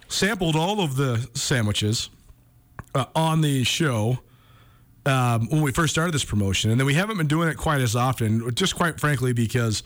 [0.08, 2.10] sampled all of the sandwiches
[2.96, 4.18] uh, on the show
[5.06, 7.80] um, when we first started this promotion, and then we haven't been doing it quite
[7.80, 9.84] as often, just quite frankly because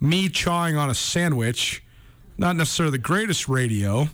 [0.00, 1.82] me chawing on a sandwich,
[2.38, 4.06] not necessarily the greatest radio,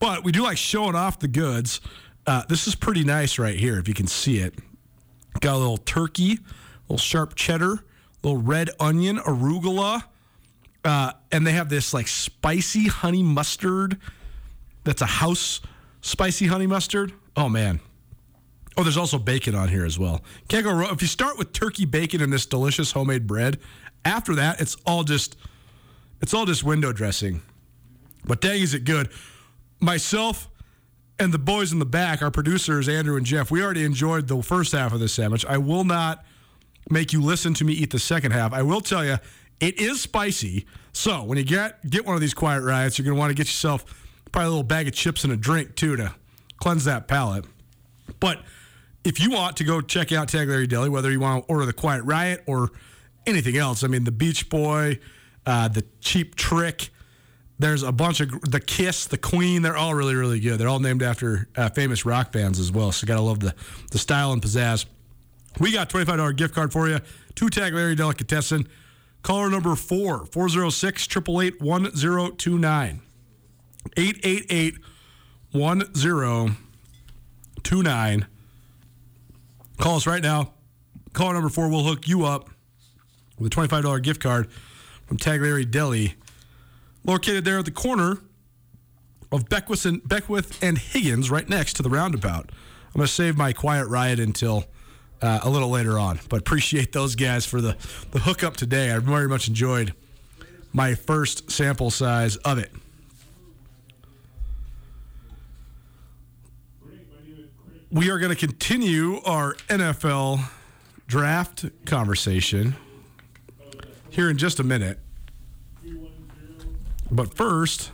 [0.00, 1.80] but we do like showing off the goods.
[2.26, 4.52] Uh, this is pretty nice right here, if you can see it.
[5.38, 7.84] Got a little turkey, a little sharp cheddar,
[8.24, 10.02] little red onion, arugula,
[10.84, 13.98] uh, and they have this like spicy honey mustard.
[14.84, 15.60] That's a house
[16.00, 17.12] spicy honey mustard.
[17.36, 17.80] Oh man,
[18.76, 20.22] Oh, there's also bacon on here as well.
[20.48, 20.92] Can't go wrong.
[20.92, 23.60] If you start with turkey bacon and this delicious homemade bread,
[24.04, 25.36] after that, it's all just
[26.20, 27.42] it's all just window dressing.
[28.24, 29.10] But dang, is it good.
[29.80, 30.48] Myself
[31.18, 34.42] and the boys in the back, our producers, Andrew and Jeff, we already enjoyed the
[34.42, 35.44] first half of this sandwich.
[35.46, 36.24] I will not
[36.90, 38.52] make you listen to me eat the second half.
[38.52, 39.16] I will tell you,
[39.60, 40.66] it is spicy.
[40.92, 43.34] So when you get get one of these quiet riots, you're going to want to
[43.34, 43.84] get yourself
[44.32, 46.14] probably a little bag of chips and a drink too to
[46.58, 47.44] cleanse that palate.
[48.20, 48.40] But
[49.04, 51.72] if you want to go check out Taglieri Deli, whether you want to order the
[51.72, 52.70] Quiet Riot or
[53.26, 54.98] anything else, I mean, the Beach Boy,
[55.46, 56.90] uh, the Cheap Trick,
[57.58, 59.62] there's a bunch of the Kiss, the Queen.
[59.62, 60.58] They're all really, really good.
[60.58, 62.90] They're all named after uh, famous rock bands as well.
[62.92, 63.54] So, gotta love the,
[63.92, 64.86] the style and pizzazz.
[65.60, 66.98] We got $25 gift card for you.
[67.34, 68.68] Two Taglieri Delicatessen.
[69.22, 73.00] Caller number four, 406 888 1029.
[73.96, 74.74] 888
[75.52, 78.26] 1029.
[79.78, 80.52] Call us right now.
[81.12, 82.50] Caller number four, we'll hook you up
[83.38, 84.50] with a $25 gift card
[85.06, 86.14] from Taglieri Deli,
[87.04, 88.18] located there at the corner
[89.30, 92.50] of Beckwith and, Beckwith and Higgins, right next to the roundabout.
[92.86, 94.64] I'm going to save my quiet riot until
[95.24, 97.76] uh, a little later on, but appreciate those guys for the,
[98.10, 98.92] the hookup today.
[98.92, 99.94] I very much enjoyed
[100.72, 102.70] my first sample size of it.
[107.90, 110.40] We are going to continue our NFL
[111.06, 112.74] draft conversation
[114.10, 114.98] here in just a minute.
[117.10, 117.92] But first,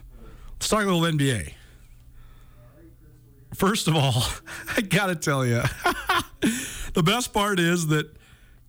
[0.54, 1.52] let's talk a little NBA.
[3.54, 4.24] First of all,
[4.76, 5.62] I got to tell you,
[6.94, 8.14] the best part is that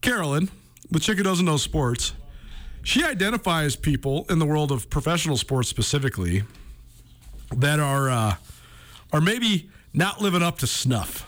[0.01, 0.49] Carolyn,
[0.89, 2.13] the chick who doesn't know sports,
[2.83, 6.43] she identifies people in the world of professional sports specifically
[7.55, 8.35] that are uh,
[9.13, 11.27] are maybe not living up to snuff.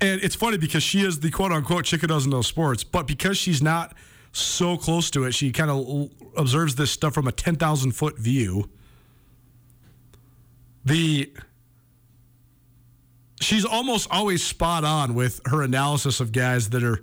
[0.00, 3.06] And it's funny because she is the quote unquote chick who doesn't know sports, but
[3.06, 3.94] because she's not
[4.32, 8.68] so close to it, she kind of observes this stuff from a 10,000 foot view.
[10.84, 11.32] The
[13.44, 17.02] she's almost always spot on with her analysis of guys that are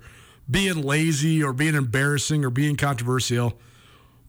[0.50, 3.58] being lazy or being embarrassing or being controversial.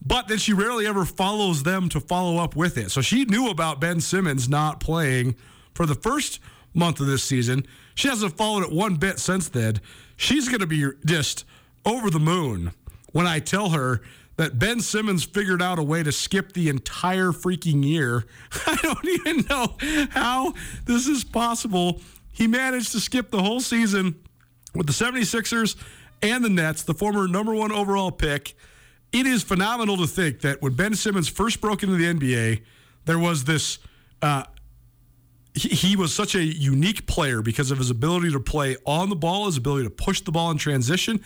[0.06, 2.90] But then she rarely ever follows them to follow up with it.
[2.90, 5.34] So she knew about Ben Simmons not playing
[5.74, 6.40] for the first
[6.74, 7.66] month of this season.
[7.94, 9.80] She hasn't followed it one bit since then.
[10.16, 11.44] She's going to be just
[11.84, 12.72] over the moon
[13.12, 14.02] when I tell her
[14.36, 18.24] that Ben Simmons figured out a way to skip the entire freaking year.
[18.66, 19.76] I don't even know
[20.10, 20.54] how
[20.86, 22.00] this is possible.
[22.32, 24.16] He managed to skip the whole season
[24.74, 25.76] with the 76ers
[26.20, 28.56] and the Nets, the former number one overall pick.
[29.12, 32.62] It is phenomenal to think that when Ben Simmons first broke into the NBA,
[33.04, 33.78] there was this.
[34.20, 34.44] Uh,
[35.54, 39.16] he, he was such a unique player because of his ability to play on the
[39.16, 41.22] ball, his ability to push the ball in transition,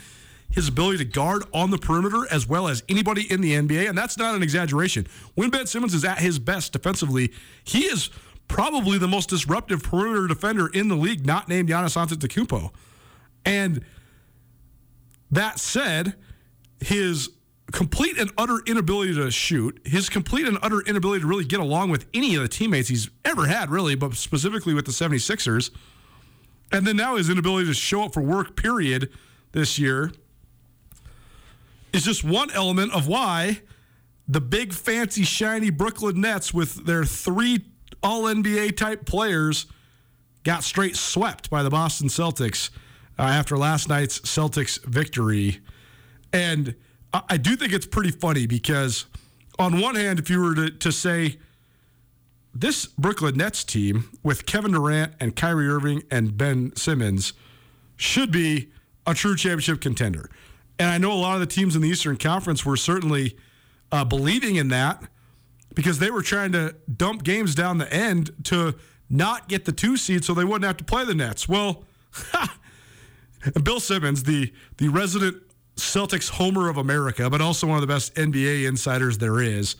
[0.50, 3.88] his ability to guard on the perimeter as well as anybody in the NBA.
[3.88, 5.06] And that's not an exaggeration.
[5.34, 7.32] When Ben Simmons is at his best defensively,
[7.64, 8.10] he is
[8.48, 12.70] probably the most disruptive perimeter defender in the league, not named Giannis Antetokounmpo.
[13.44, 13.84] And
[15.30, 16.14] that said,
[16.80, 17.30] his
[17.72, 21.90] complete and utter inability to shoot, his complete and utter inability to really get along
[21.90, 25.70] with any of the teammates he's ever had, really, but specifically with the 76ers.
[26.72, 29.10] And then now his inability to show up for work, period,
[29.52, 30.12] this year
[31.92, 33.62] is just one element of why
[34.26, 37.64] the big, fancy, shiny Brooklyn Nets with their three
[38.02, 39.66] all NBA type players
[40.44, 42.70] got straight swept by the Boston Celtics
[43.18, 45.60] uh, after last night's Celtics victory.
[46.32, 46.74] And
[47.12, 49.06] I, I do think it's pretty funny because,
[49.58, 51.38] on one hand, if you were to, to say
[52.54, 57.32] this Brooklyn Nets team with Kevin Durant and Kyrie Irving and Ben Simmons
[57.96, 58.68] should be
[59.06, 60.30] a true championship contender.
[60.78, 63.36] And I know a lot of the teams in the Eastern Conference were certainly
[63.90, 65.02] uh, believing in that
[65.74, 68.74] because they were trying to dump games down the end to
[69.10, 71.48] not get the two seed so they wouldn't have to play the Nets.
[71.48, 71.84] Well,
[73.62, 75.42] Bill Simmons, the the resident
[75.76, 79.76] Celtics homer of America, but also one of the best NBA insiders there is,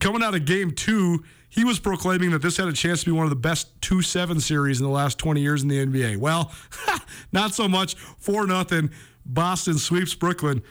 [0.00, 3.12] coming out of game two, he was proclaiming that this had a chance to be
[3.12, 6.16] one of the best 2 7 series in the last 20 years in the NBA.
[6.16, 6.52] Well,
[7.32, 7.94] not so much.
[7.94, 8.90] 4 nothing.
[9.26, 10.62] Boston sweeps Brooklyn.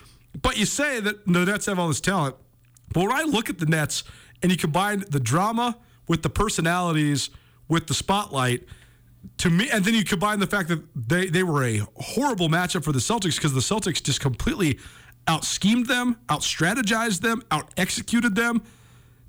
[0.42, 2.36] But you say that the Nets have all this talent.
[2.94, 4.04] But when I look at the Nets
[4.42, 5.78] and you combine the drama
[6.08, 7.30] with the personalities,
[7.68, 8.64] with the spotlight,
[9.38, 12.84] to me, and then you combine the fact that they, they were a horrible matchup
[12.84, 14.80] for the Celtics because the Celtics just completely
[15.28, 18.62] out schemed them, out strategized them, out executed them.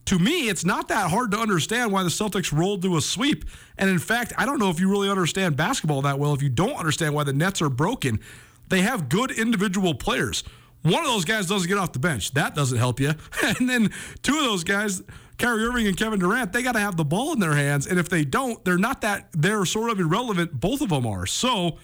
[0.07, 3.45] to me, it's not that hard to understand why the Celtics rolled to a sweep.
[3.79, 6.51] And in fact, I don't know if you really understand basketball that well if you
[6.51, 8.20] don't understand why the Nets are broken.
[8.69, 10.45] They have good individual players.
[10.83, 12.33] One of those guys doesn't get off the bench.
[12.33, 13.15] That doesn't help you.
[13.43, 13.91] And then
[14.23, 15.03] two of those guys,
[15.39, 17.87] Kyrie Irving and Kevin Durant, they got to have the ball in their hands.
[17.87, 20.61] And if they don't, they're not that, they're sort of irrelevant.
[20.61, 21.27] Both of them are.
[21.27, 21.79] So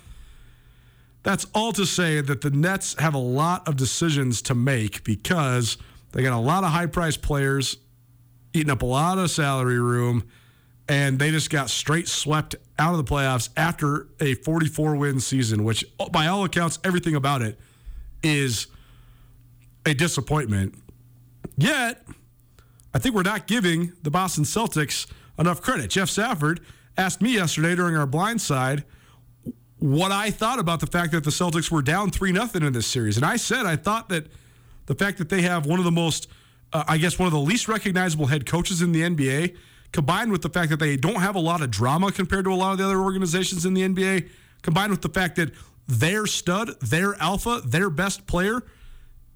[1.22, 5.76] that's all to say that the Nets have a lot of decisions to make because
[6.12, 7.76] they got a lot of high priced players
[8.52, 10.26] eating up a lot of salary room,
[10.90, 15.62] and they just got straight swept out of the playoffs after a 44 win season,
[15.62, 17.60] which, by all accounts, everything about it
[18.24, 18.66] is
[19.86, 20.74] a disappointment.
[21.56, 22.04] Yet,
[22.92, 25.06] I think we're not giving the Boston Celtics
[25.38, 25.90] enough credit.
[25.90, 26.58] Jeff Safford
[26.98, 28.82] asked me yesterday during our blind side
[29.78, 32.88] what I thought about the fact that the Celtics were down 3 0 in this
[32.88, 33.16] series.
[33.16, 34.26] And I said I thought that
[34.86, 36.26] the fact that they have one of the most,
[36.72, 39.56] uh, I guess, one of the least recognizable head coaches in the NBA,
[39.92, 42.54] combined with the fact that they don't have a lot of drama compared to a
[42.54, 44.28] lot of the other organizations in the NBA,
[44.62, 45.50] combined with the fact that
[45.88, 48.62] their stud, their alpha, their best player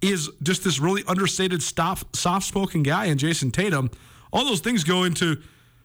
[0.01, 3.91] is just this really understated, soft spoken guy in Jayson Tatum.
[4.33, 5.41] All those things go into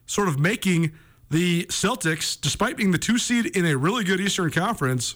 [0.06, 0.92] sort of making
[1.30, 5.16] the Celtics, despite being the two seed in a really good Eastern Conference,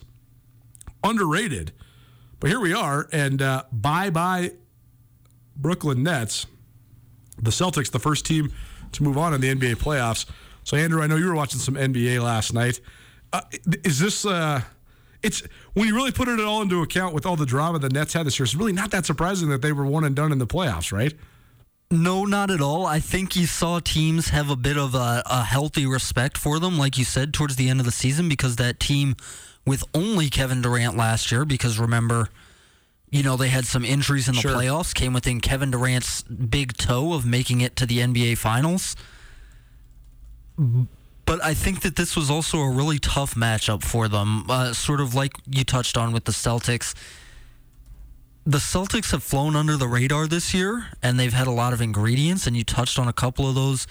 [1.03, 1.73] underrated.
[2.39, 4.51] But here we are, and uh, bye bye
[5.55, 6.45] Brooklyn Nets.
[7.41, 8.53] The Celtics, the first team
[8.93, 10.25] to move on in the NBA playoffs.
[10.63, 12.79] So, Andrew, I know you were watching some NBA last night.
[13.31, 13.41] Uh,
[13.83, 14.25] is this?
[14.25, 14.61] Uh,
[15.21, 15.41] it's
[15.73, 18.25] when you really put it all into account with all the drama the Nets had
[18.25, 18.43] this year.
[18.43, 21.13] It's really not that surprising that they were one and done in the playoffs, right?
[21.89, 22.85] No, not at all.
[22.85, 26.77] I think you saw teams have a bit of a, a healthy respect for them,
[26.77, 29.15] like you said, towards the end of the season, because that team
[29.65, 32.29] with only Kevin Durant last year, because remember,
[33.13, 34.55] you know, they had some injuries in the Sure.
[34.55, 38.95] playoffs, came within Kevin Durant's big toe of making it to the NBA Finals.
[41.25, 44.99] But I think that this was also a really tough matchup for them, uh, sort
[44.99, 46.93] of like you touched on with the Celtics
[48.45, 51.81] the Celtics have flown under the radar this year, and they've had a lot of
[51.81, 53.87] ingredients, and you touched on a couple of those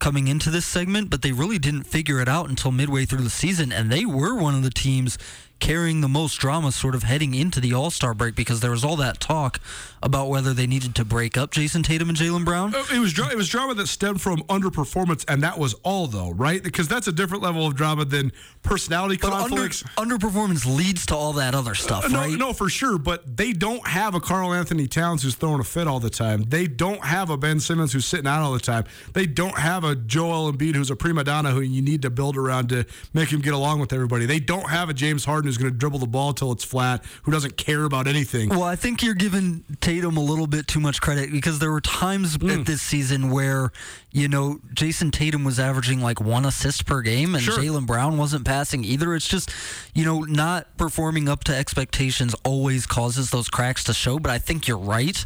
[0.00, 3.30] coming into this segment, but they really didn't figure it out until midway through the
[3.30, 5.16] season, and they were one of the teams
[5.60, 8.84] carrying the most drama sort of heading into the All Star break because there was
[8.84, 9.60] all that talk
[10.02, 12.74] about whether they needed to break up Jayson Tatum and Jaylen Brown.
[12.74, 16.30] Uh, It was it was drama that stemmed from underperformance, and that was all though,
[16.32, 16.62] right?
[16.62, 18.30] Because that's a different level of drama than
[18.62, 19.62] personality But under,
[19.96, 22.38] underperformance leads to all that other stuff, Uh, no, right?
[22.38, 22.98] no, for sure.
[22.98, 26.44] But they don't have a Karl-Anthony Towns who's throwing a fit all the time.
[26.48, 28.84] They don't have a Ben Simmons who's sitting out all the time.
[29.14, 32.36] They don't have a Joel Embiid who's a prima donna who you need to build
[32.36, 34.26] around to make him get along with everybody.
[34.26, 37.04] They don't have a James Harden who's going to dribble the ball till it's flat,
[37.22, 38.48] who doesn't care about anything.
[38.48, 41.80] Well, I think you're giving Tatum a little bit too much credit because there were
[41.80, 42.50] times Hmm.
[42.50, 43.70] at this season where,
[44.12, 47.58] you know, Jayson Tatum was averaging like one assist per game and Sure.
[47.58, 49.14] Jaylen Brown wasn't passing either.
[49.14, 49.50] It's just,
[49.94, 54.38] you know, not performing up to expectations always causes those cracks to show, but I
[54.38, 55.24] think you're right.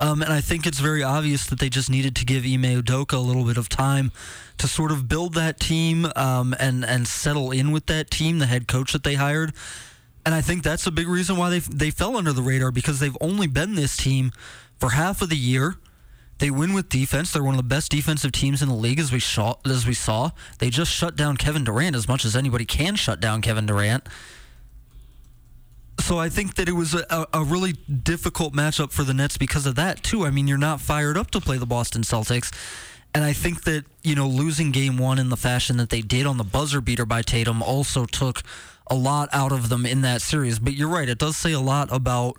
[0.00, 3.14] Um, and I think it's very obvious that they just needed to give Ime Udoka
[3.14, 4.10] a little bit of time
[4.58, 8.46] to sort of build that team um, and and settle in with that team, the
[8.46, 9.52] head coach that they hired.
[10.26, 13.00] And I think that's a big reason why they they fell under the radar because
[13.00, 14.32] they've only been this team
[14.78, 15.76] for half of the year.
[16.38, 17.32] They win with defense.
[17.32, 19.54] They're one of the best defensive teams in the league, as we saw.
[19.64, 23.20] As we saw, they just shut down Kevin Durant as much as anybody can shut
[23.20, 24.08] down Kevin Durant.
[26.00, 29.64] So I think that it was a, a, really difficult matchup for the Nets because
[29.64, 30.26] of that too.
[30.26, 32.52] I mean, you're not fired up to play the Boston Celtics,
[33.14, 36.26] and I think that you know losing Game One in the fashion that they did
[36.26, 38.42] on the buzzer beater by Tatum also took
[38.88, 40.58] a lot out of them in that series.
[40.58, 42.36] But you're right; it does say a lot about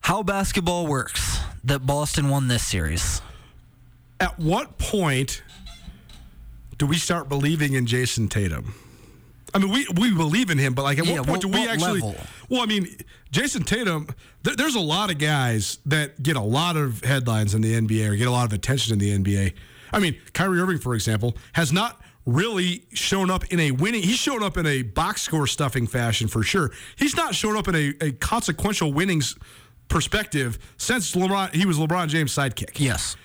[0.00, 3.20] how basketball works that Boston won this series.
[4.20, 5.42] At what point
[6.78, 8.74] do we start believing in Jayson Tatum?
[9.56, 11.58] I mean, we, we believe in him, but like at Yeah, what point what- do
[11.58, 12.00] we actually?
[12.00, 12.16] level?
[12.50, 12.86] Well, I mean,
[13.32, 14.08] Jayson Tatum.
[14.42, 18.08] There, there's a lot of guys that get a lot of headlines in the NBA
[18.10, 19.54] or get a lot of attention in the NBA.
[19.92, 24.02] I mean, Kyrie Irving, for example, has not really shown up in a winning.
[24.02, 26.70] He's shown up in a box score stuffing fashion for sure.
[26.96, 29.36] He's not shown up in a, a consequential winnings
[29.88, 31.54] perspective since LeBron.
[31.54, 32.78] He was LeBron James' sidekick.
[32.78, 33.16] Yes.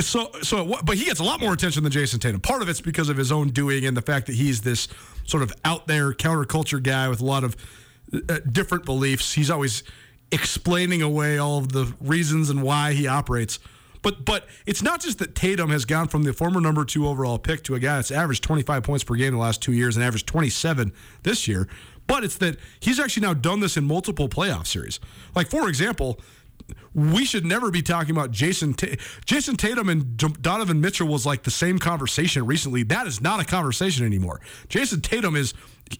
[0.00, 2.40] So, so, but he gets a lot more attention than Jayson Tatum.
[2.40, 4.88] Part of it's because of his own doing and the fact that he's this
[5.24, 7.56] sort of out there counterculture guy with a lot of
[8.28, 9.32] uh, different beliefs.
[9.32, 9.82] He's always
[10.30, 13.58] explaining away all of the reasons and why he operates.
[14.02, 17.38] But, but it's not just that Tatum has gone from the former number two overall
[17.38, 19.96] pick to a guy that's averaged 25 points per game in the last two years
[19.96, 20.92] and averaged 27
[21.22, 21.66] this year.
[22.06, 25.00] But it's that he's actually now done this in multiple playoff series.
[25.34, 26.20] Like, for example,
[26.94, 28.96] we should never be talking about Jason Ta-
[29.26, 32.82] Jayson Tatum and Donovan Mitchell was like the same conversation recently.
[32.84, 34.40] That is not a conversation anymore.
[34.68, 35.54] Jayson Tatum is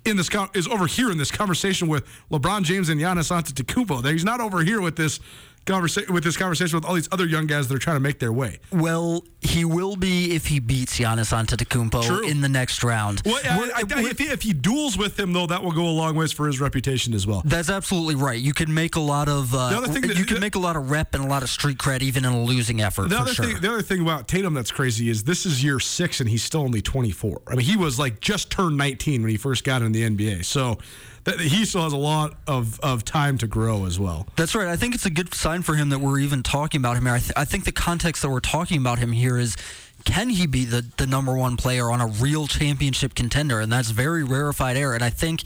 [0.05, 4.11] in this con- is over here in this conversation with LeBron James and Giannis Antetokounmpo.
[4.11, 5.21] He's not over here with this
[5.67, 8.19] conversation with this conversation with all these other young guys that are trying to make
[8.19, 8.59] their way.
[8.73, 12.27] Well, he will be if he beats Giannis Antetokounmpo True.
[12.27, 13.23] in the next round.
[13.25, 15.85] Well, I- I- I- if, he, if he duels with him though, that will go
[15.87, 17.43] a long ways for his reputation as well.
[17.45, 18.41] That's absolutely right.
[18.41, 20.59] You can make a lot of uh, The other thing that- you can make a
[20.61, 23.09] lot of rep and a lot of street cred even in a losing effort.
[23.11, 23.47] The other sure.
[23.47, 26.43] thing, the other thing about Tatum that's crazy is this is year six and he's
[26.43, 27.43] still only 24.
[27.49, 30.45] I mean, he was like just turned 19 when he first got in the NBA,
[30.45, 30.79] so
[31.25, 34.27] that, he still has a lot of, of time to grow as well.
[34.37, 34.69] That's right.
[34.69, 37.15] I think it's a good sign for him that we're even talking about him here.
[37.15, 39.57] I, th- I think the context that we're talking about him here is
[40.05, 43.61] can he be the, the number one player on a real championship contender?
[43.61, 44.93] And that's very rarefied air.
[44.93, 45.43] And I think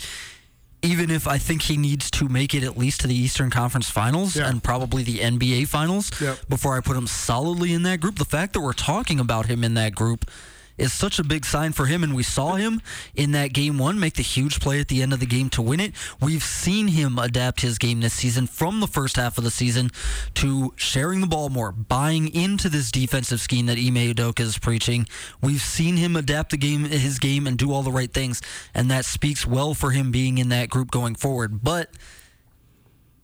[0.83, 3.91] even if I think he needs to make it at least to the Eastern Conference
[3.91, 4.49] Finals Yeah.
[4.49, 6.49] and probably the NBA Finals Yep.
[6.49, 9.65] before I put him solidly in that group, the fact that we're talking about him
[9.65, 10.31] in that group
[10.79, 12.03] is such a big sign for him.
[12.03, 12.81] And we saw him
[13.15, 15.63] in that game one make the huge play at the end of the game to
[15.63, 15.93] win it.
[16.21, 19.91] We've seen him adapt his game this season from the first half of the season
[20.35, 25.07] to sharing the ball more, buying into this defensive scheme that Ime Udoka is preaching.
[25.43, 28.41] We've seen him adapt the game, his game, and do all the right things,
[28.75, 31.63] and that speaks well for him being in that group going forward.
[31.63, 31.91] But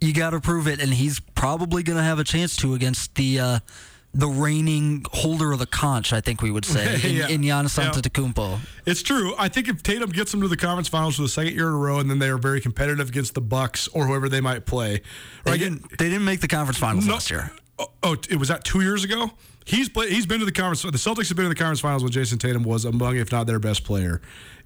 [0.00, 3.14] you got to prove it, and he's probably going to have a chance to against
[3.14, 3.58] the uh,
[4.14, 6.12] the reigning holder of the conch.
[6.12, 7.28] I think we would say in, Yeah.
[7.28, 7.90] in Giannis Yeah.
[7.90, 8.60] Antetokounmpo.
[8.86, 9.34] It's true.
[9.38, 11.74] I think if Tatum gets them to the conference finals for the second year in
[11.74, 14.66] a row, and then they are very competitive against the Bucks or whoever they might
[14.66, 15.00] play,
[15.44, 15.60] They right?
[15.60, 17.14] didn't, they didn't make the conference finals No.
[17.14, 17.50] last year.
[17.78, 19.32] Oh, oh, it was that two years ago.
[19.66, 20.12] He's played.
[20.12, 20.82] He's been to the conference.
[20.82, 23.46] The Celtics have been to the conference finals when Jayson Tatum was among, if not
[23.46, 24.20] their best player,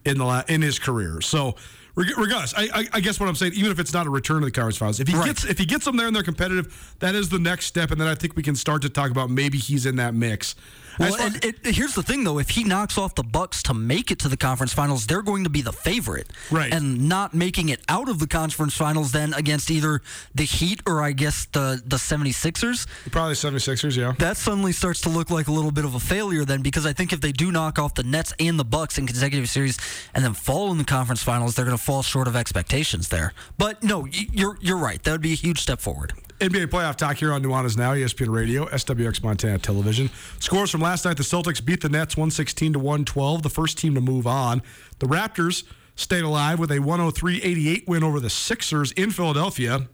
[0.04, 1.20] in the la- in his career.
[1.20, 1.54] So,
[1.94, 4.46] regardless, I, I, I guess what I'm saying, even if it's not a return to
[4.46, 5.26] the conference finals, if he Right.
[5.26, 8.00] gets if he gets them there and they're competitive, that is the next step, and
[8.00, 10.54] then I think we can start to talk about maybe he's in that mix.
[10.98, 14.10] Well, and, it, here's the thing, though: if he knocks off the Bucks to make
[14.10, 16.72] it to the conference finals, they're going to be the favorite, Right.
[16.72, 20.00] And not making it out of the conference finals then against either
[20.34, 22.86] the Heat or I guess the the 76ers.
[23.10, 24.12] probably 76ers, yeah.
[24.18, 26.92] that suddenly starts to look like a little bit of a failure then because I
[26.92, 29.78] think if they do knock off the Nets and the Bucks in consecutive series
[30.14, 33.32] and then fall in the conference finals, they're going to fall short of expectations there.
[33.56, 35.02] But no, you're you're right.
[35.02, 36.12] That would be a huge step forward.
[36.40, 40.08] NBA playoff talk here on Nuanez Now, ESPN Radio, SWX Montana Television.
[40.38, 43.96] Scores from last night: the Celtics beat the Nets 116 to 112, the first team
[43.96, 44.62] to move on.
[45.00, 45.64] The Raptors
[45.96, 49.88] stayed alive with a 103-88 win over the Sixers in Philadelphia.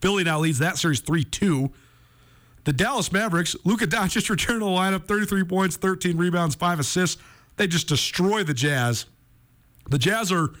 [0.00, 1.70] Philly now leads that series 3-2.
[2.64, 7.20] The Dallas Mavericks, Luka Doncic returned to the lineup, 33 points, 13 rebounds, 5 assists.
[7.56, 9.04] They just destroy the Jazz.
[9.90, 10.54] The Jazz are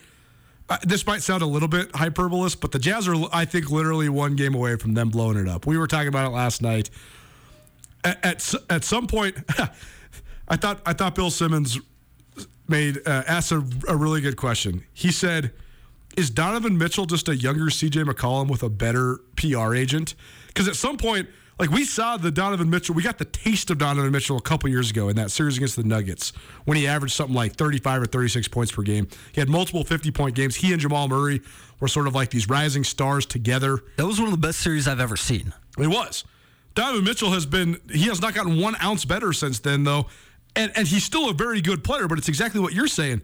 [0.82, 4.36] this might sound a little bit hyperbolous, but the Jazz are, I think, literally one
[4.36, 5.66] game away from them blowing it up.
[5.66, 6.90] We were talking about it last night.
[8.04, 9.36] At at, at some point,
[10.48, 11.78] I thought I thought Bill Simmons
[12.68, 14.84] made uh, asked a, a really good question.
[14.92, 15.52] He said,
[16.16, 18.02] "Is Donovan Mitchell just a younger C.J.
[18.02, 20.14] McCollum with a better PR agent?"
[20.48, 21.28] Because at some point,
[21.58, 24.68] like we saw the Donovan Mitchell, we got the taste of Donovan Mitchell a couple
[24.68, 26.32] years ago in that series against the Nuggets
[26.64, 29.08] when he averaged something like 35 or 36 points per game.
[29.32, 30.56] He had multiple 50 point games.
[30.56, 31.40] He and Jamal Murray
[31.80, 33.80] were sort of like these rising stars together.
[33.96, 35.52] That was one of the best series I've ever seen.
[35.78, 36.24] It was.
[36.74, 40.06] Donovan Mitchell has been, he has not gotten one ounce better since then, though.
[40.54, 43.22] And, and he's still a very good player, but it's exactly what you're saying.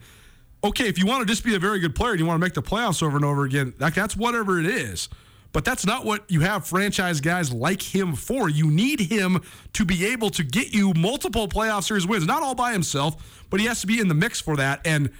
[0.65, 2.45] Okay, if you want to just be a very good player and you want to
[2.45, 5.09] make the playoffs over and over again, like that's whatever it is.
[5.55, 8.51] But that's not what you have franchise guys like him for.
[8.51, 9.41] You need him
[9.75, 13.61] to be able to get you multiple playoff series wins, not all by himself, but
[13.61, 14.85] he has to be in the mix for that.
[14.85, 15.11] And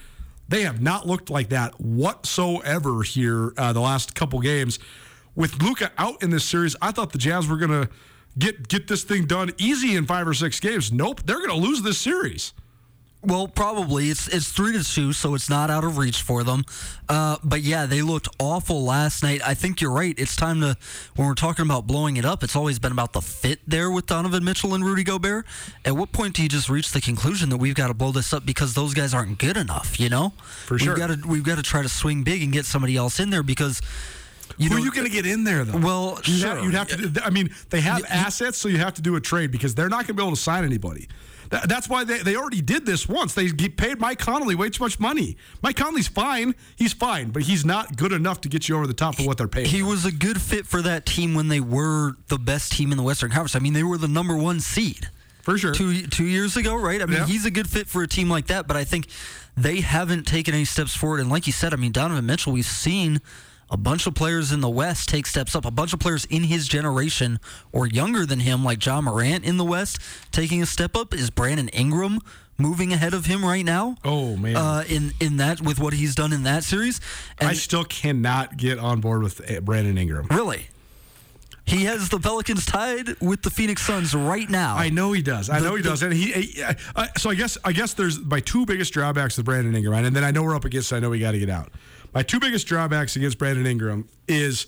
[0.49, 4.81] they have not looked like that whatsoever here uh, the last couple games.
[5.37, 7.89] With Luka out in this series, I thought the Jazz were going to
[8.37, 10.93] get get this thing done easy in five or six games.
[10.93, 12.55] Nope, they're going to lose this series.
[13.25, 16.65] Well, probably it's it's three to two, so it's not out of reach for them.
[17.09, 19.41] Uh, but yeah, they looked awful last night.
[19.47, 20.15] I think you're right.
[20.19, 20.77] It's time to
[21.17, 22.43] when we're talking about blowing it up.
[22.43, 25.47] It's always been about the fit there with Donovan Mitchell and Rudy Gobert.
[25.85, 28.33] At what point do you just reach the conclusion that we've got to blow this
[28.33, 29.99] up because those guys aren't good enough?
[29.99, 30.35] You know,
[30.67, 30.95] For sure.
[30.95, 33.31] We've got to we've got to try to swing big and get somebody else in
[33.31, 33.81] there because.
[34.59, 35.79] You Who are you going to get in there though?
[35.79, 36.55] Well, you'd, sure.
[36.55, 37.25] have, you'd have to.
[37.25, 40.07] I mean, they have assets, so you have to do a trade because they're not
[40.07, 41.09] going to be able to sign anybody.
[41.51, 43.35] That, that's why they, they already did this once.
[43.35, 45.37] They paid Mike Conley way too much money.
[45.63, 46.55] Mike Conley's fine.
[46.77, 49.39] He's fine, but he's not good enough to get you over the top of what
[49.39, 49.67] they're paying.
[49.67, 52.97] He was a good fit for that team when they were the best team in
[52.97, 53.55] the Western Conference.
[53.55, 55.09] I mean, they were the number one seed.
[55.43, 55.75] For sure.
[55.75, 57.03] Two two years ago, right?
[57.03, 57.27] I mean, Yeah.
[57.27, 59.09] he's a good fit for a team like that, but I think
[59.59, 61.21] they haven't taken any steps forward.
[61.21, 63.21] And like you said, I mean, Donovan Mitchell, we've seen
[63.75, 65.65] a bunch of players in the West take steps up.
[65.65, 67.41] A bunch of players in his generation
[67.73, 69.99] or younger than him, like John Morant in the West,
[70.31, 71.13] taking a step up.
[71.13, 72.21] Is Brandon Ingram
[72.57, 73.97] moving ahead of him right now?
[74.05, 77.01] Oh man, Uh, in in that with what he's done in that series,
[77.39, 80.29] and I still cannot get on board with uh, Brandon Ingram.
[80.31, 80.69] really,
[81.67, 84.77] he has the Pelicans tied with the Phoenix Suns right now.
[84.77, 85.51] I know he does.
[85.51, 86.03] I The- know he the- does.
[86.03, 89.47] And he, uh, uh, so I guess I guess there's my two biggest drawbacks with
[89.47, 90.91] Brandon Ingram, and then I know we're up against.
[90.91, 91.73] So I know we got to get out.
[92.15, 94.67] My two biggest drawbacks against Brandon Ingram is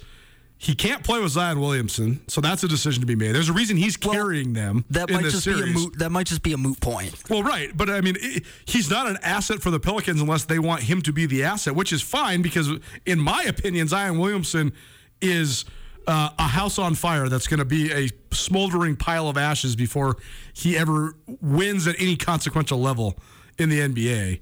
[0.58, 3.32] he can't play with Zion Williamson, so that's a decision to be made.
[3.32, 4.84] There's a reason he's carrying them.
[4.90, 5.62] that in might this just series.
[5.62, 5.98] be a moot.
[5.98, 7.14] That might just be a moot point.
[7.28, 10.58] Well, right, but I mean, i he's not an asset for the Pelicans unless they
[10.58, 12.70] want him to be the asset, which is fine because,
[13.04, 14.72] in my opinion, Zion Williamson
[15.20, 15.66] is
[16.06, 20.16] uh, a house on fire that's going to be a smoldering pile of ashes before
[20.52, 23.16] he ever wins at any consequential level
[23.58, 24.40] in the NBA.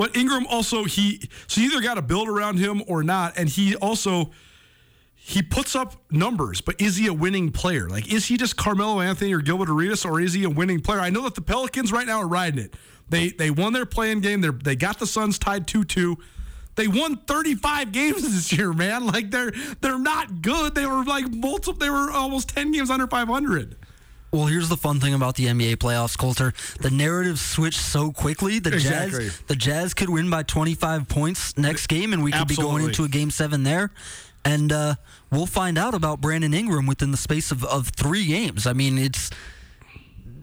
[0.00, 3.50] But Ingram also he so you either got to build around him or not, and
[3.50, 4.30] he also
[5.14, 7.86] he puts up numbers, but is he a winning player?
[7.86, 11.00] Like, is he just Carmelo Anthony or Gilbert Arenas, or is he a winning player?
[11.00, 12.76] I know that the Pelicans right now are riding it.
[13.10, 14.40] They they won their playing game.
[14.40, 16.16] They they got the Suns tied two two.
[16.76, 19.04] They won 35 games this year, man.
[19.04, 20.74] Like they're they're not good.
[20.74, 21.78] They were like multiple.
[21.78, 23.76] They were almost 10 games under 500.
[24.32, 26.52] Well, here's the fun thing about the NBA playoffs, Colter.
[26.80, 28.60] The narrative switched so quickly.
[28.60, 29.24] The Exactly.
[29.24, 32.84] Jazz, the Jazz could win by 25 points next game, and we could be going
[32.84, 33.90] into a game seven there.
[34.44, 34.94] And uh,
[35.30, 38.66] we'll find out about Brandon Ingram within the space of, of three games.
[38.66, 39.30] I mean, it's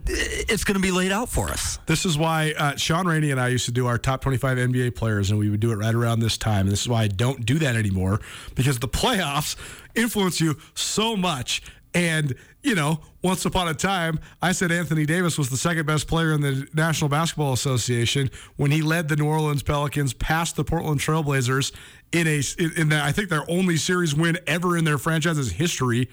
[0.09, 1.79] it's going to be laid out for us.
[1.85, 4.95] This is why uh, Sean Rainey and I used to do our top 25 NBA
[4.95, 6.61] players, and we would do it right around this time.
[6.61, 8.21] And this is why I don't do that anymore
[8.55, 9.55] because the playoffs
[9.95, 11.61] influence you so much.
[11.93, 16.07] And, you know, once upon a time, I said Anthony Davis was the second best
[16.07, 20.63] player in the National Basketball Association when he led the New Orleans Pelicans past the
[20.63, 21.73] Portland Trailblazers
[22.11, 22.41] in a
[22.79, 26.09] in the, I think their only series win ever in their franchise's history.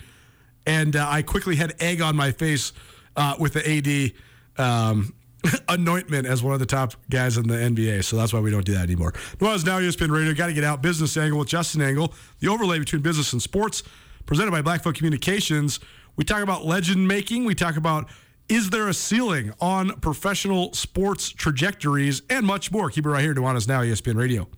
[0.67, 2.73] And uh, I quickly had egg on my face
[3.17, 4.13] uh, with the
[4.59, 5.15] AD um,
[5.69, 8.05] anointment as one of the top guys in the NBA.
[8.05, 9.13] So that's why we don't do that anymore.
[9.39, 10.33] Nuanez Now ESPN Radio.
[10.35, 10.83] Got to get out.
[10.83, 12.15] Business Angle with Justin Angle.
[12.41, 13.83] The overlay between business and sports.
[14.27, 15.81] Presented by Blackfoot Communications.
[16.17, 17.45] We talk about legend making.
[17.45, 18.09] We talk about
[18.49, 22.91] is there a ceiling on professional sports trajectories and much more.
[22.91, 23.35] Keep it right here.
[23.35, 24.49] Nuanez Now ESPN Radio.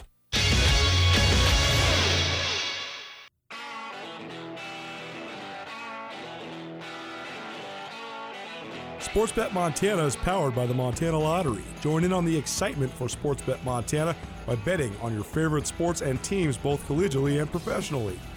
[9.17, 11.65] Sportsbet Montana is powered by the Montana Lottery.
[11.81, 14.15] Join in on the excitement for Sportsbet Montana
[14.47, 18.19] by betting on your favorite sports and teams both collegially and professionally.